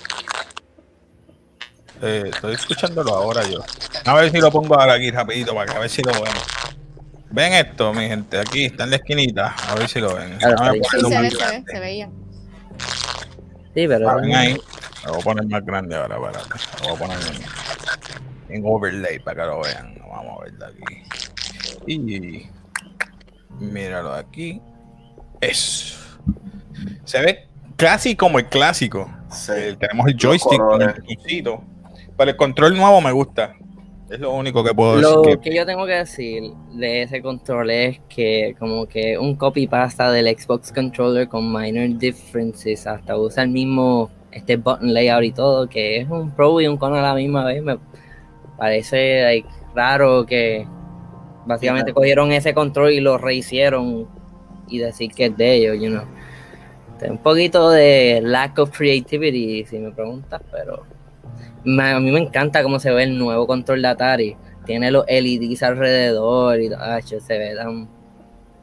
Eh, 2.01 2.23
estoy 2.33 2.53
escuchándolo 2.53 3.13
ahora 3.13 3.43
yo. 3.43 3.59
A 4.05 4.13
ver 4.15 4.31
si 4.31 4.37
lo 4.39 4.51
pongo 4.51 4.79
ahora 4.79 4.93
aquí 4.93 5.11
rapidito 5.11 5.53
para 5.53 5.71
que 5.71 5.77
a 5.77 5.79
ver 5.81 5.89
si 5.89 6.01
lo 6.01 6.11
vemos. 6.13 6.43
Ven 7.31 7.53
esto, 7.53 7.93
mi 7.93 8.07
gente, 8.07 8.39
aquí 8.39 8.65
está 8.65 8.85
en 8.85 8.89
la 8.91 8.95
esquinita. 8.95 9.53
A 9.67 9.75
ver 9.75 9.87
si 9.87 9.99
lo 9.99 10.15
ven. 10.15 10.37
Claro. 10.37 10.73
Sí, 10.73 10.79
se 10.89 10.97
más 10.97 11.21
ve, 11.21 11.29
se 11.29 11.37
ve, 11.37 11.37
grande. 11.37 11.71
se 11.71 11.79
veía. 11.79 12.09
Sí, 13.75 13.87
pero. 13.87 14.09
Ah, 14.09 14.15
ven 14.15 14.35
ahí. 14.35 14.57
Lo 15.05 15.11
voy 15.13 15.21
a 15.21 15.23
poner 15.23 15.47
más 15.47 15.65
grande 15.65 15.95
ahora, 15.95 16.19
para 16.19 16.39
Lo 16.39 16.87
voy 16.87 16.95
a 16.95 16.99
poner 16.99 17.17
en, 18.49 18.55
en 18.55 18.63
overlay 18.65 19.19
para 19.19 19.43
que 19.43 19.49
lo 19.49 19.61
vean. 19.61 19.95
Vamos 20.09 20.39
a 20.39 20.43
verlo 20.43 20.65
aquí. 20.65 21.03
Y 21.87 22.49
míralo 23.59 24.13
aquí. 24.13 24.61
Eso. 25.41 25.97
Se 27.05 27.21
ve 27.21 27.47
casi 27.75 28.15
como 28.15 28.39
el 28.39 28.47
clásico. 28.47 29.09
Sí. 29.31 29.51
Eh, 29.55 29.77
tenemos 29.79 30.07
el 30.07 30.17
joystick 30.17 30.59
con 30.59 30.81
el 30.81 30.93
botoncito. 30.93 31.63
Pero 32.17 32.31
el 32.31 32.37
control 32.37 32.75
nuevo 32.75 32.99
me 32.99 33.11
gusta. 33.11 33.55
Es 34.09 34.19
lo 34.19 34.33
único 34.33 34.63
que 34.63 34.73
puedo 34.73 34.95
Lo 34.97 35.21
decir. 35.21 35.39
que 35.39 35.55
yo 35.55 35.65
tengo 35.65 35.85
que 35.85 35.93
decir 35.93 36.51
de 36.73 37.03
ese 37.03 37.21
control 37.21 37.69
es 37.69 38.01
que 38.09 38.55
como 38.57 38.87
que 38.87 39.17
un 39.19 39.35
copy 39.35 39.67
pasta 39.67 40.11
del 40.11 40.27
Xbox 40.35 40.71
controller 40.73 41.27
con 41.27 41.53
minor 41.53 41.95
differences, 41.99 42.87
hasta 42.87 43.15
usa 43.15 43.43
el 43.43 43.49
mismo 43.51 44.09
este 44.31 44.57
button 44.57 44.93
layout 44.93 45.23
y 45.23 45.31
todo, 45.31 45.67
que 45.67 45.97
es 46.01 46.09
un 46.09 46.31
pro 46.31 46.59
y 46.61 46.67
un 46.67 46.77
con 46.77 46.93
a 46.95 47.01
la 47.01 47.13
misma 47.13 47.45
vez, 47.45 47.61
me 47.63 47.77
parece 48.57 49.23
like, 49.23 49.49
raro 49.75 50.25
que 50.25 50.65
básicamente 51.45 51.91
Sí. 51.91 51.95
cogieron 51.95 52.31
ese 52.31 52.53
control 52.53 52.91
y 52.91 52.99
lo 52.99 53.17
rehicieron 53.17 54.07
y 54.67 54.77
decir 54.79 55.11
que 55.11 55.25
es 55.25 55.37
de 55.37 55.53
ellos, 55.55 55.77
you 55.81 55.89
know. 55.89 56.03
Este, 56.93 57.09
Un 57.11 57.17
poquito 57.19 57.69
de 57.71 58.19
lack 58.23 58.59
of 58.59 58.71
creativity, 58.77 59.65
si 59.65 59.79
me 59.79 59.91
preguntas, 59.91 60.41
pero 60.51 60.83
me- 61.63 61.91
a 61.91 61.99
mí 61.99 62.11
me 62.11 62.19
encanta 62.19 62.61
cómo 62.61 62.79
se 62.79 62.91
ve 62.91 63.03
el 63.03 63.17
nuevo 63.17 63.47
control 63.47 63.81
de 63.81 63.87
Atari. 63.87 64.37
Tiene 64.65 64.91
los 64.91 65.05
LEDs 65.07 65.63
alrededor 65.63 66.59
y 66.59 66.69
che, 67.05 67.19
se 67.19 67.37
ve 67.37 67.55
tan. 67.55 67.87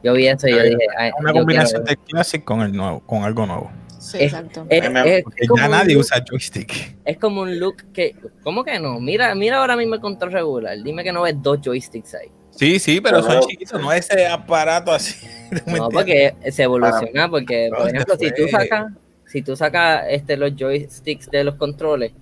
Yo 0.03 0.13
vi 0.13 0.27
eso 0.27 0.47
y 0.47 0.51
yo 0.51 0.63
dije, 0.63 0.77
ay, 0.97 1.11
Una 1.19 1.31
yo 1.33 1.39
combinación 1.39 1.83
del 1.83 1.97
Classic 1.97 2.43
con 2.43 2.61
el 2.61 2.71
nuevo, 2.71 3.01
con 3.01 3.23
algo 3.23 3.45
nuevo. 3.45 3.71
Sí, 4.11 4.17
Es- 4.19 4.23
exacto. 4.33 4.65
es, 4.69 4.83
es 4.83 5.23
ya 5.57 5.65
un 5.65 5.71
nadie 5.71 5.93
look- 5.95 6.01
usa 6.01 6.23
joystick. 6.29 6.95
es 7.03 7.17
como 7.17 7.41
un 7.41 7.59
look 7.59 7.91
que. 7.93 8.15
¿Cómo 8.43 8.63
que 8.63 8.79
no? 8.79 8.99
Mira, 9.01 9.35
mira 9.35 9.57
ahora 9.57 9.75
mismo 9.75 9.95
el 9.95 10.01
control 10.01 10.31
regular. 10.31 10.81
Dime 10.81 11.03
que 11.03 11.11
no 11.11 11.23
ves 11.23 11.35
dos 11.41 11.59
joysticks 11.61 12.15
ahí. 12.15 12.29
Sí, 12.51 12.79
sí, 12.79 13.01
pero 13.01 13.21
son 13.21 13.41
chiquitos, 13.41 13.79
no 13.81 13.91
ese 13.91 14.25
aparato 14.27 14.91
así. 14.91 15.15
¿tú 15.65 15.71
me 15.71 15.77
No, 15.79 15.89
porque 15.89 16.33
se 16.51 16.63
evoluciona, 16.63 17.29
porque, 17.29 17.69
por 17.75 17.87
ejemplo, 17.89 18.15
si 18.17 18.31
tú 18.31 18.47
sacas, 18.49 18.93
si 19.25 19.41
tú 19.41 19.55
sacas 19.55 20.05
este, 20.09 20.37
los 20.37 20.53
joysticks 20.55 21.29
de 21.29 21.43
los 21.43 21.55
controles, 21.55 22.13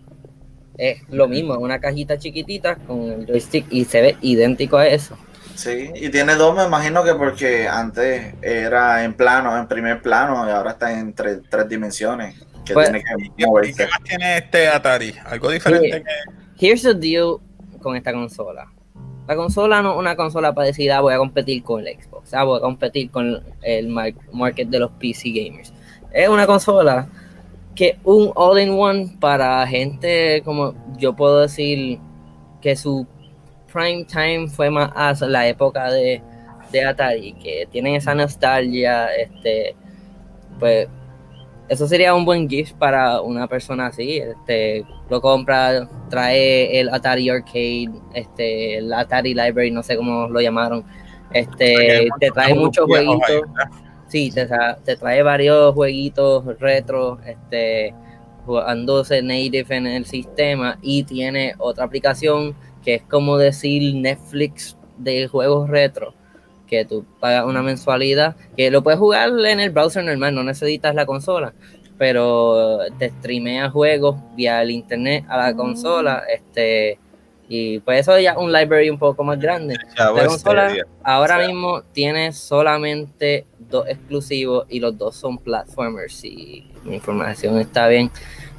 es 0.77 1.01
lo 1.09 1.27
mismo, 1.29 1.53
es 1.53 1.59
una 1.61 1.79
cajita 1.79 2.17
chiquitita 2.17 2.75
con 2.75 3.03
el 3.11 3.25
joystick 3.25 3.65
y 3.71 3.85
se 3.85 4.01
ve 4.01 4.17
idéntico 4.21 4.75
a 4.77 4.87
eso. 4.87 5.17
Sí, 5.55 5.91
y 5.95 6.09
tiene 6.09 6.35
dos, 6.35 6.55
me 6.55 6.63
imagino 6.65 7.03
que 7.03 7.13
porque 7.15 7.67
antes 7.67 8.33
era 8.41 9.03
en 9.03 9.13
plano, 9.13 9.57
en 9.57 9.67
primer 9.67 10.01
plano, 10.01 10.45
y 10.47 10.51
ahora 10.51 10.71
está 10.71 10.91
en 10.99 11.13
tres, 11.13 11.39
tres 11.49 11.67
dimensiones. 11.69 12.35
Que 12.65 12.73
Pues- 12.73 12.89
tiene 12.91 13.03
que 13.03 13.25
¿Y 13.69 13.73
qué 13.73 13.87
más 13.87 14.03
tiene 14.03 14.37
este 14.39 14.67
Atari? 14.67 15.13
Algo 15.25 15.49
diferente 15.51 15.97
Sí. 15.97 16.03
que. 16.03 16.65
Here's 16.67 16.81
the 16.83 16.93
deal 16.93 17.37
con 17.81 17.95
esta 17.95 18.11
consola. 18.11 18.71
La 19.27 19.35
consola 19.35 19.81
no 19.81 19.93
es 19.93 19.97
una 19.99 20.15
consola 20.15 20.53
para 20.53 20.67
decir, 20.67 20.91
ah, 20.91 21.01
voy 21.01 21.13
a 21.13 21.17
competir 21.17 21.63
con 21.63 21.85
el 21.85 21.95
Xbox, 21.99 22.33
ah, 22.33 22.43
voy 22.43 22.57
a 22.57 22.61
competir 22.61 23.09
con 23.11 23.41
el 23.61 23.87
mar- 23.87 24.13
market 24.31 24.67
de 24.69 24.79
los 24.79 24.91
PC 24.91 25.29
gamers. 25.31 25.73
Es 26.11 26.27
una 26.29 26.45
consola 26.45 27.07
que 27.75 27.97
un 28.03 28.31
all-in-one 28.35 29.17
para 29.19 29.65
gente 29.67 30.41
como 30.45 30.73
yo 30.97 31.13
puedo 31.15 31.41
decir 31.41 31.99
que 32.61 32.75
su 32.75 33.05
prime 33.75 34.05
time 34.05 34.47
fue 34.47 34.69
más 34.69 35.21
a 35.21 35.27
la 35.27 35.47
época 35.47 35.91
de, 35.91 36.21
de 36.71 36.85
Atari, 36.85 37.33
que 37.33 37.67
tienen 37.69 37.95
esa 37.95 38.15
nostalgia, 38.15 39.13
este, 39.15 39.75
pues 40.57 40.87
eso 41.67 41.87
sería 41.87 42.13
un 42.13 42.23
buen 42.23 42.47
gift 42.47 42.75
para 42.75 43.21
una 43.21 43.47
persona 43.47 43.87
así. 43.87 44.17
Este, 44.17 44.85
lo 45.09 45.19
compra, 45.19 45.89
trae 46.09 46.79
el 46.79 46.89
Atari 46.89 47.29
Arcade, 47.29 47.91
este, 48.13 48.77
el 48.77 48.93
Atari 48.93 49.33
Library, 49.33 49.71
no 49.71 49.83
sé 49.83 49.97
cómo 49.97 50.27
lo 50.29 50.39
llamaron. 50.39 50.85
Este, 51.33 52.07
te 52.19 52.31
trae 52.31 52.53
muchos 52.53 52.85
jueguitos. 52.85 53.41
Sí, 54.07 54.31
te 54.31 54.95
trae 54.95 55.23
varios 55.23 55.73
jueguitos 55.73 56.45
retro, 56.59 57.19
este, 57.25 57.93
jugándose 58.45 59.21
native 59.21 59.75
en 59.75 59.87
el 59.87 60.05
sistema 60.05 60.77
y 60.81 61.03
tiene 61.03 61.55
otra 61.57 61.85
aplicación 61.85 62.55
que 62.85 62.95
es 62.95 63.01
como 63.03 63.37
decir 63.37 63.95
Netflix 63.95 64.77
de 64.97 65.27
juegos 65.27 65.69
retro, 65.69 66.13
que 66.67 66.85
tú 66.85 67.03
pagas 67.19 67.45
una 67.45 67.61
mensualidad, 67.61 68.35
que 68.55 68.71
lo 68.71 68.81
puedes 68.83 68.99
jugar 68.99 69.29
en 69.45 69.59
el 69.59 69.71
browser 69.71 70.03
normal, 70.03 70.33
no 70.35 70.43
necesitas 70.43 70.95
la 70.95 71.05
consola, 71.05 71.53
pero 71.97 72.79
te 72.97 73.09
streamea 73.09 73.69
juegos 73.69 74.15
vía 74.35 74.61
el 74.61 74.71
internet 74.71 75.25
a 75.27 75.37
la 75.37 75.53
Mm. 75.53 75.57
consola, 75.57 76.23
este, 76.33 76.99
y 77.47 77.79
pues 77.79 78.01
eso 78.01 78.17
ya 78.19 78.31
es 78.31 78.37
un 78.37 78.51
library 78.51 78.89
un 78.89 78.97
poco 78.97 79.23
más 79.23 79.39
grande. 79.39 79.75
Ya, 79.97 80.05
La 80.05 80.11
pues, 80.11 80.27
consola 80.27 80.73
ahora 81.03 81.35
o 81.35 81.39
sea. 81.39 81.47
mismo 81.47 81.81
tiene 81.93 82.31
solamente 82.33 83.45
dos 83.59 83.87
exclusivos 83.87 84.65
y 84.69 84.79
los 84.79 84.97
dos 84.97 85.15
son 85.15 85.37
platformers. 85.37 86.13
Si 86.15 86.65
mi 86.83 86.95
información 86.95 87.59
está 87.59 87.87
bien, 87.87 88.09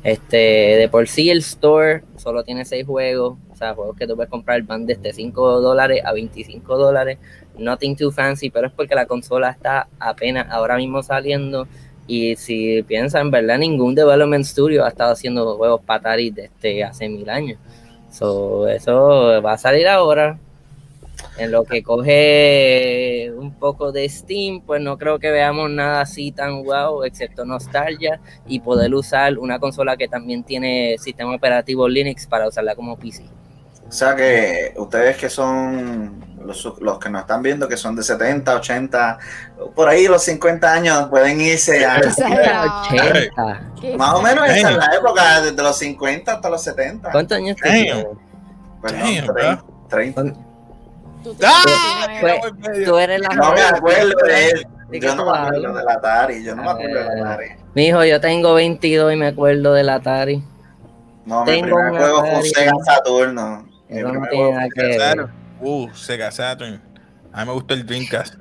este 0.05 0.37
de 0.37 0.89
por 0.89 1.09
sí 1.09 1.31
el 1.31 1.39
store 1.39 2.05
solo 2.17 2.45
tiene 2.45 2.65
seis 2.65 2.87
juegos, 2.87 3.37
o 3.57 3.59
sea, 3.59 3.75
juegos 3.75 3.97
que 3.97 4.07
tú 4.07 4.15
puedes 4.17 4.31
comprar 4.31 4.61
van 4.65 4.85
desde 4.85 5.15
5 5.15 5.63
dólares 5.63 6.03
a 6.05 6.13
25 6.13 6.77
dólares. 6.77 7.17
Nothing 7.59 7.97
too 7.97 8.11
fancy, 8.11 8.51
pero 8.51 8.67
es 8.67 8.73
porque 8.75 8.95
la 8.95 9.07
consola 9.07 9.49
está 9.49 9.89
apenas 9.99 10.47
ahora 10.51 10.77
mismo 10.77 11.03
saliendo. 11.03 11.67
Y 12.07 12.37
si 12.37 12.83
piensan, 12.83 13.23
en 13.23 13.31
verdad, 13.31 13.57
ningún 13.57 13.95
development 13.95 14.45
studio 14.45 14.85
ha 14.85 14.89
estado 14.89 15.13
haciendo 15.13 15.57
juegos 15.57 15.81
para 15.81 16.01
Atari 16.01 16.31
desde 16.31 16.85
hace 16.85 17.09
mil 17.09 17.31
años. 17.31 17.59
So, 18.11 18.69
eso 18.69 19.41
va 19.43 19.55
a 19.55 19.59
salir 19.59 19.89
ahora. 19.89 20.39
En 21.39 21.51
lo 21.51 21.65
que 21.65 21.83
coge 21.83 23.33
un 23.37 23.55
poco 23.55 23.91
de 23.91 24.07
Steam, 24.07 24.61
pues 24.61 24.83
no 24.83 24.99
creo 24.99 25.19
que 25.19 25.31
veamos 25.31 25.71
nada 25.71 26.03
así 26.03 26.31
tan 26.31 26.63
guau, 26.63 27.05
excepto 27.05 27.47
nostalgia 27.47 28.21
y 28.47 28.61
poder 28.61 28.95
usar 28.95 29.39
una 29.39 29.59
consola 29.59 29.97
que 29.97 30.09
también 30.09 30.45
tiene 30.45 30.97
sistema 30.99 31.35
operativo 31.35 31.89
Linux 31.89 32.27
para 32.27 32.49
usarla 32.49 32.75
como 32.75 32.99
PC. 32.99 33.25
O 33.89 33.93
sea 33.93 34.17
que 34.17 34.75
ustedes 34.77 35.17
que 35.17 35.31
son 35.31 36.25
los, 36.45 36.65
los 36.81 36.99
que 36.99 37.09
nos 37.09 37.23
están 37.23 37.43
viendo, 37.43 37.69
que 37.69 37.77
son 37.77 37.95
de 37.97 38.03
70, 38.03 38.57
80, 38.57 39.19
por 39.75 39.89
ahí 39.89 40.07
los 40.07 40.23
50 40.23 40.73
años, 40.73 41.09
pueden 41.09 41.41
irse 41.41 41.85
a... 41.85 41.97
Exagerado. 41.99 42.83
80. 42.83 43.63
¿Qué? 43.81 43.97
Más 43.97 44.15
o 44.15 44.23
menos 44.23 44.49
esa 44.49 44.71
es 44.71 44.77
la 44.77 44.91
época, 44.95 45.41
desde 45.41 45.63
los 45.63 45.79
50 45.79 46.33
hasta 46.33 46.51
los 46.51 46.63
70. 46.63 47.11
¿Cuántos 47.11 47.39
años 47.39 47.57
tienes? 47.63 48.07
Perdón, 48.83 49.01
Damn, 49.01 49.35
30. 49.35 49.65
30. 49.89 50.23
Tú 51.23 51.37
¡Ah! 51.45 52.07
Pues. 52.21 52.85
Tú 52.85 52.99
eres 52.99 53.21
la 53.21 53.29
No 53.29 53.53
me 53.53 53.61
acuerdo 53.63 54.15
de 54.25 54.49
él. 54.51 54.67
¿De 54.89 55.01
qué 55.01 55.07
Yo 55.07 55.17
no 55.17 55.25
me 55.25 55.39
acuerdo 55.39 55.75
del 55.75 55.89
Atari. 55.89 56.45
Yo 56.45 56.55
no 56.55 56.63
me 56.63 56.71
acuerdo 56.71 56.95
del 56.95 57.19
Eh, 57.19 57.23
Atari. 57.23 57.47
Mi 57.75 57.87
hijo, 57.89 58.05
yo 58.05 58.21
tengo 58.21 58.55
22 58.55 59.13
y 59.13 59.17
me 59.17 59.27
acuerdo 59.29 59.73
del 59.75 59.89
Atari. 59.89 60.45
No, 61.25 61.45
mi 61.45 61.61
primer 61.63 61.91
juego 61.91 62.21
fue 62.21 62.37
un. 62.37 62.43
Sega 62.45 62.73
Saturno. 62.85 63.76
Eso 63.89 64.13
no 64.13 64.27
tiene 64.29 64.53
nada 64.53 64.69
que 64.75 64.83
ver. 64.83 65.29
Uh, 65.61 65.89
Sega 65.95 66.31
Saturn. 66.31 66.81
A 67.33 67.41
mí 67.41 67.47
me 67.47 67.53
gustó 67.55 67.75
el 67.75 67.87
Dreamcast. 67.87 68.35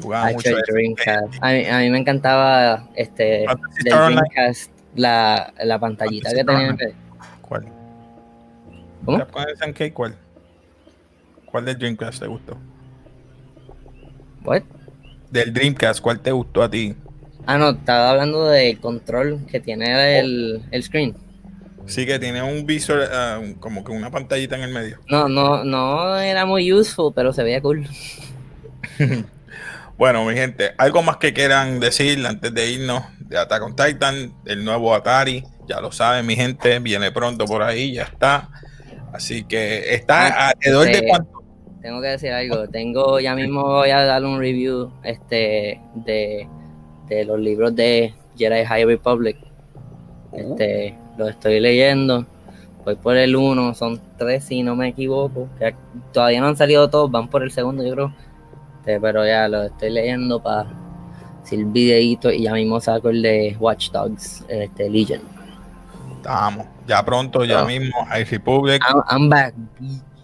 Jugaba 0.00 0.26
Hacho, 0.26 0.36
mucho 0.36 0.56
el. 0.56 0.62
Dreamcast. 0.68 1.34
A 1.40 1.52
mí, 1.52 1.66
a 1.66 1.78
mí 1.78 1.90
me 1.90 1.98
encantaba 1.98 2.88
este 2.94 3.44
del. 3.84 3.84
Dreamcast 3.84 4.70
la, 4.94 5.52
la 5.62 5.78
pantallita 5.78 6.30
Fantasy 6.30 6.46
que 6.46 6.76
tenía. 6.78 6.94
¿Cuál? 7.42 7.66
¿Cómo? 9.04 9.26
¿Cuál? 9.94 10.16
¿Cuál 11.46 11.64
del 11.64 11.78
Dreamcast 11.78 12.20
te 12.20 12.26
gustó? 12.26 12.58
What? 14.44 14.62
Del 15.30 15.52
Dreamcast, 15.52 16.00
¿cuál 16.00 16.20
te 16.20 16.32
gustó 16.32 16.62
a 16.62 16.70
ti? 16.70 16.96
Ah, 17.46 17.56
no, 17.56 17.70
estaba 17.70 18.10
hablando 18.10 18.46
del 18.48 18.80
control 18.80 19.46
que 19.50 19.60
tiene 19.60 20.18
el, 20.18 20.62
el 20.70 20.82
screen. 20.82 21.14
Sí 21.90 22.06
que 22.06 22.18
tiene 22.18 22.42
un 22.42 22.64
visor, 22.66 23.02
ah, 23.12 23.40
como 23.58 23.84
que 23.84 23.92
una 23.92 24.10
pantallita 24.10 24.56
en 24.56 24.62
el 24.62 24.72
medio. 24.72 24.98
No, 25.08 25.28
no, 25.28 25.64
no 25.64 26.18
era 26.18 26.46
muy 26.46 26.72
useful, 26.72 27.12
pero 27.14 27.32
se 27.32 27.42
veía 27.42 27.60
cool. 27.60 27.86
Bueno, 30.00 30.24
mi 30.24 30.32
gente, 30.32 30.70
algo 30.78 31.02
más 31.02 31.18
que 31.18 31.34
quieran 31.34 31.78
decir 31.78 32.26
antes 32.26 32.54
de 32.54 32.70
irnos 32.70 33.02
de 33.18 33.36
Attack 33.36 33.62
on 33.62 33.76
Titan, 33.76 34.32
el 34.46 34.64
nuevo 34.64 34.94
Atari. 34.94 35.44
Ya 35.68 35.78
lo 35.78 35.92
saben, 35.92 36.24
mi 36.24 36.36
gente. 36.36 36.78
Viene 36.78 37.12
pronto 37.12 37.44
por 37.44 37.62
ahí, 37.62 37.92
ya 37.92 38.04
está. 38.04 38.48
Así 39.12 39.44
que 39.44 39.94
está 39.94 40.48
alrededor 40.48 40.86
de 40.86 40.92
este, 40.92 41.06
cuánto. 41.06 41.44
Tengo 41.82 42.00
que 42.00 42.06
decir 42.06 42.32
algo. 42.32 42.66
Tengo, 42.68 43.20
ya 43.20 43.34
mismo 43.34 43.62
voy 43.62 43.90
a 43.90 44.02
dar 44.06 44.24
un 44.24 44.38
review 44.38 44.90
este, 45.04 45.78
de, 45.96 46.48
de 47.10 47.24
los 47.26 47.38
libros 47.38 47.76
de 47.76 48.14
Jedi 48.38 48.64
High 48.64 48.86
Republic. 48.86 49.36
Este, 50.32 50.96
lo 51.20 51.28
estoy 51.28 51.60
leyendo. 51.60 52.26
Voy 52.84 52.96
por 52.96 53.16
el 53.16 53.36
uno, 53.36 53.74
son 53.74 54.00
tres 54.16 54.44
si 54.44 54.62
no 54.62 54.74
me 54.74 54.88
equivoco. 54.88 55.48
que 55.58 55.74
todavía 56.12 56.40
no 56.40 56.48
han 56.48 56.56
salido 56.56 56.88
todos, 56.88 57.10
van 57.10 57.28
por 57.28 57.42
el 57.42 57.52
segundo, 57.52 57.84
yo 57.84 57.92
creo. 57.92 58.14
Este, 58.78 58.98
pero 58.98 59.26
ya 59.26 59.46
lo 59.48 59.64
estoy 59.64 59.90
leyendo 59.90 60.42
para 60.42 60.66
decir 61.42 61.64
videito 61.66 62.32
y 62.32 62.44
ya 62.44 62.54
mismo 62.54 62.80
saco 62.80 63.10
el 63.10 63.20
de 63.20 63.54
Watch 63.60 63.90
Dogs, 63.90 64.44
este, 64.48 64.88
Legion. 64.88 65.20
Vamos, 66.24 66.66
ya 66.86 67.04
pronto, 67.04 67.44
ya 67.44 67.64
mismo, 67.64 68.04
High 68.06 68.24
Republic. 68.24 68.82
I'm, 68.88 69.02
I'm 69.10 69.28
back. 69.28 69.54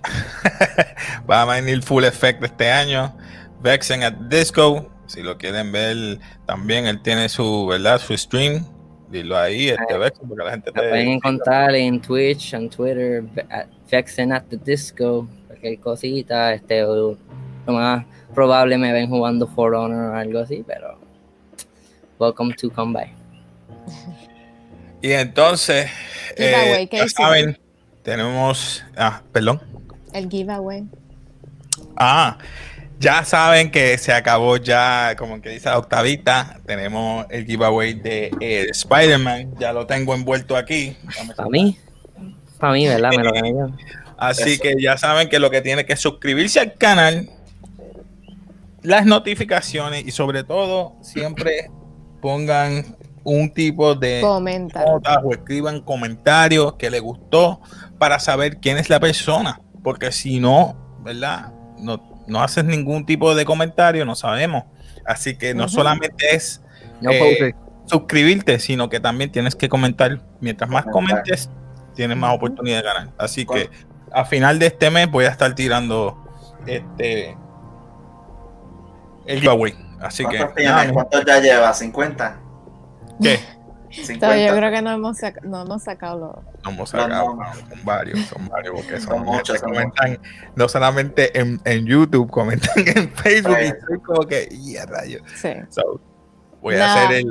Va 1.31 1.43
a 1.43 1.45
venir 1.45 1.83
full 1.83 2.05
effect 2.05 2.43
este 2.43 2.71
año. 2.71 3.15
Vexen 3.61 4.03
at 4.03 4.15
Disco. 4.31 4.91
Si 5.07 5.23
lo 5.23 5.37
quieren 5.37 5.71
ver, 5.73 6.19
también 6.47 6.87
él 6.87 7.01
tiene 7.03 7.29
su, 7.29 7.67
¿verdad? 7.67 8.01
Su 8.01 8.17
stream. 8.17 8.65
Dilo 9.11 9.37
ahí, 9.37 9.69
este 9.69 9.97
Vexen, 9.97 10.29
porque 10.29 10.45
la 10.45 10.51
gente 10.51 10.73
Me 10.73 10.89
pueden 10.89 11.09
encontrar 11.09 11.75
en 11.75 12.01
Twitch, 12.01 12.55
en 12.55 12.69
Twitter, 12.69 13.25
at 13.51 13.67
Vexen 13.91 14.33
at 14.33 14.45
the 14.49 14.57
Disco, 14.57 15.29
cualquier 15.47 15.79
cosita, 15.79 16.55
este, 16.55 16.83
o 16.85 17.17
lo 17.67 17.73
más 17.73 18.05
probable 18.35 18.77
me 18.79 18.93
ven 18.93 19.09
jugando 19.09 19.47
For 19.47 19.75
Honor 19.75 20.13
o 20.13 20.17
algo 20.17 20.41
así, 20.41 20.65
pero 20.67 20.99
welcome 22.19 22.55
to 22.55 22.71
come 22.71 22.93
by. 22.93 23.13
Y 25.03 25.13
entonces, 25.13 25.89
Giveaway, 26.37 26.83
eh, 26.85 26.89
¿qué 26.89 26.97
ya 26.99 27.09
saben, 27.09 27.59
tenemos. 28.03 28.85
Ah, 28.97 29.23
perdón. 29.33 29.61
El 30.13 30.29
giveaway. 30.29 30.85
Ah, 31.97 32.39
ya 32.99 33.25
saben 33.25 33.71
que 33.71 33.99
se 33.99 34.13
acabó 34.13 34.57
ya, 34.57 35.15
como 35.19 35.41
que 35.41 35.51
dice 35.51 35.69
la 35.69 35.79
octavita. 35.79 36.61
Tenemos 36.67 37.27
el 37.31 37.45
giveaway 37.45 37.95
de 37.95 38.31
eh, 38.41 38.67
Spider-Man. 38.71 39.55
Ya 39.59 39.73
lo 39.73 39.87
tengo 39.87 40.15
envuelto 40.15 40.57
aquí. 40.57 40.97
Para 41.37 41.49
mí, 41.49 41.79
para 42.59 42.73
mí, 42.73 42.87
¿verdad? 42.87 43.11
Me 43.11 43.23
lo 43.23 43.33
gané 43.33 43.53
yo. 43.53 43.69
Así 44.17 44.55
Eso. 44.55 44.63
que 44.63 44.77
ya 44.81 44.97
saben 44.97 45.29
que 45.29 45.39
lo 45.39 45.51
que 45.51 45.61
tiene 45.61 45.85
que 45.85 45.93
es 45.93 46.01
suscribirse 46.01 46.59
al 46.59 46.75
canal, 46.75 47.29
las 48.83 49.05
notificaciones 49.05 50.07
y 50.07 50.11
sobre 50.11 50.43
todo 50.43 50.95
siempre 51.03 51.71
pongan 52.23 52.97
un 53.25 53.51
tipo 53.53 53.95
de 53.95 54.23
notas 54.23 55.19
o 55.23 55.33
escriban 55.33 55.81
comentarios 55.81 56.75
que 56.75 56.91
les 56.91 57.03
gustó 57.03 57.61
para 57.99 58.19
saber 58.21 58.59
quién 58.59 58.79
es 58.79 58.89
la 58.89 59.01
persona. 59.01 59.61
Porque 59.83 60.13
si 60.13 60.41
no, 60.41 60.77
¿verdad? 61.03 61.53
No, 61.79 62.16
no 62.27 62.43
haces 62.43 62.65
ningún 62.65 63.07
tipo 63.07 63.35
de 63.35 63.45
comentario, 63.45 64.05
no 64.05 64.15
sabemos. 64.15 64.65
Así 65.05 65.37
que 65.37 65.55
no 65.55 65.69
solamente 65.69 66.35
es 66.35 66.63
No 67.01 67.11
Eh, 67.13 67.55
suscribirte, 67.87 68.59
sino 68.59 68.89
que 68.89 69.01
también 69.01 69.31
tienes 69.31 69.55
que 69.55 69.69
comentar. 69.69 70.21
Mientras 70.41 70.69
más 70.69 70.85
Comentar. 70.87 71.19
comentes, 71.23 71.51
tienes 71.95 72.17
más 72.17 72.35
oportunidad 72.35 72.79
de 72.79 72.83
ganar. 72.83 73.09
Así 73.19 73.47
que 73.47 73.71
a 74.13 74.25
final 74.25 74.59
de 74.59 74.67
este 74.67 74.91
mes 74.91 75.11
voy 75.11 75.25
a 75.27 75.29
estar 75.29 75.55
tirando 75.55 76.17
este 76.67 77.37
el 79.27 79.41
giveaway. 79.41 79.75
Así 80.01 80.25
que 80.27 80.37
¿Cuántos 80.39 80.65
nada, 80.65 80.77
tienes? 80.79 80.93
¿Cuántos 80.93 81.25
ya 81.25 81.41
llevas? 81.41 81.83
¿50? 81.83 82.37
¿qué? 83.23 83.41
Todavía 84.19 84.49
yo 84.49 84.57
creo 84.57 84.71
que 84.71 84.83
no 84.83 84.91
hemos, 84.93 85.19
saca- 85.19 85.41
no 85.43 85.63
hemos 85.63 85.83
sacado 85.83 86.19
los. 86.19 86.45
No 86.65 86.71
hemos 86.71 86.95
No, 86.95 87.03
sacado, 87.03 87.35
no. 87.37 87.55
son 87.55 87.85
varios, 87.85 88.21
son 88.27 88.49
varios, 88.49 88.75
porque 88.75 89.01
son, 89.01 89.15
Son 89.17 89.23
muchos, 89.25 89.61
comentan 89.63 90.19
no 90.55 90.69
solamente 90.69 91.39
en, 91.39 91.61
en 91.65 91.87
YouTube, 91.87 92.31
comentan 92.31 92.71
en 92.97 93.11
Facebook 93.11 93.57
y 93.61 93.65
estoy 93.67 93.99
como 94.01 94.23
que, 94.27 94.49
ya 94.63 94.87
rayo. 94.87 95.21
Sí. 95.37 95.51
So, 95.71 96.01
voy 96.61 96.77
a 96.77 96.93
hacer 96.93 97.13
el 97.19 97.27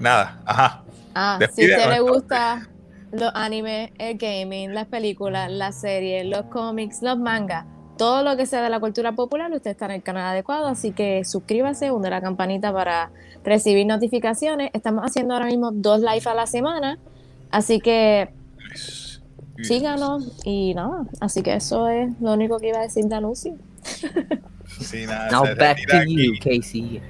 nada, 0.00 0.40
ajá. 0.46 0.84
Ah, 1.14 1.38
si 1.54 1.70
a 1.70 1.76
usted 1.76 1.90
le 1.90 2.00
gusta 2.00 2.68
los 3.12 3.30
animes, 3.34 3.90
el 3.98 4.16
gaming, 4.16 4.72
las 4.74 4.86
películas, 4.86 5.50
las 5.50 5.80
series, 5.80 6.24
los 6.26 6.44
cómics, 6.46 7.02
los 7.02 7.18
mangas, 7.18 7.66
todo 7.96 8.22
lo 8.22 8.36
que 8.36 8.46
sea 8.46 8.62
de 8.62 8.70
la 8.70 8.80
cultura 8.80 9.12
popular, 9.12 9.50
usted 9.52 9.70
está 9.70 9.84
en 9.86 9.92
el 9.92 10.02
canal 10.02 10.26
adecuado, 10.26 10.66
así 10.66 10.92
que 10.92 11.24
suscríbase, 11.24 11.90
une 11.90 12.10
la 12.10 12.20
campanita 12.20 12.72
para 12.72 13.10
recibir 13.44 13.86
notificaciones. 13.86 14.70
Estamos 14.72 15.04
haciendo 15.04 15.34
ahora 15.34 15.46
mismo 15.46 15.70
dos 15.72 16.00
live 16.00 16.22
a 16.24 16.34
la 16.34 16.46
semana, 16.46 16.98
así 17.50 17.80
que 17.80 18.30
síganos 19.62 20.32
y 20.44 20.74
nada, 20.74 21.04
así 21.20 21.42
que 21.42 21.54
eso 21.54 21.88
es 21.88 22.10
lo 22.20 22.32
único 22.32 22.58
que 22.58 22.68
iba 22.68 22.78
a 22.78 22.82
decir 22.82 23.04
de 23.04 23.14
anuncio. 23.14 23.54
Sí, 24.80 25.06
nada, 25.06 25.30
Now 25.30 25.44
back 25.56 25.78
to 25.88 26.04
you. 26.06 26.32
Casey. 26.40 27.00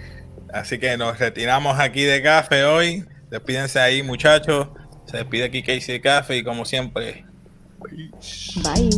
Así 0.53 0.79
que 0.79 0.97
nos 0.97 1.19
retiramos 1.19 1.79
aquí 1.79 2.03
de 2.03 2.23
café 2.23 2.65
hoy. 2.65 3.05
Despídense 3.31 3.79
ahí, 3.79 4.03
muchachos. 4.03 4.69
Se 5.07 5.19
despide 5.19 5.45
aquí 5.45 5.63
Casey 5.63 5.95
de 5.95 6.01
café 6.01 6.37
y 6.37 6.45
como 6.45 6.65
siempre. 6.65 7.25
Bye. 8.63 8.91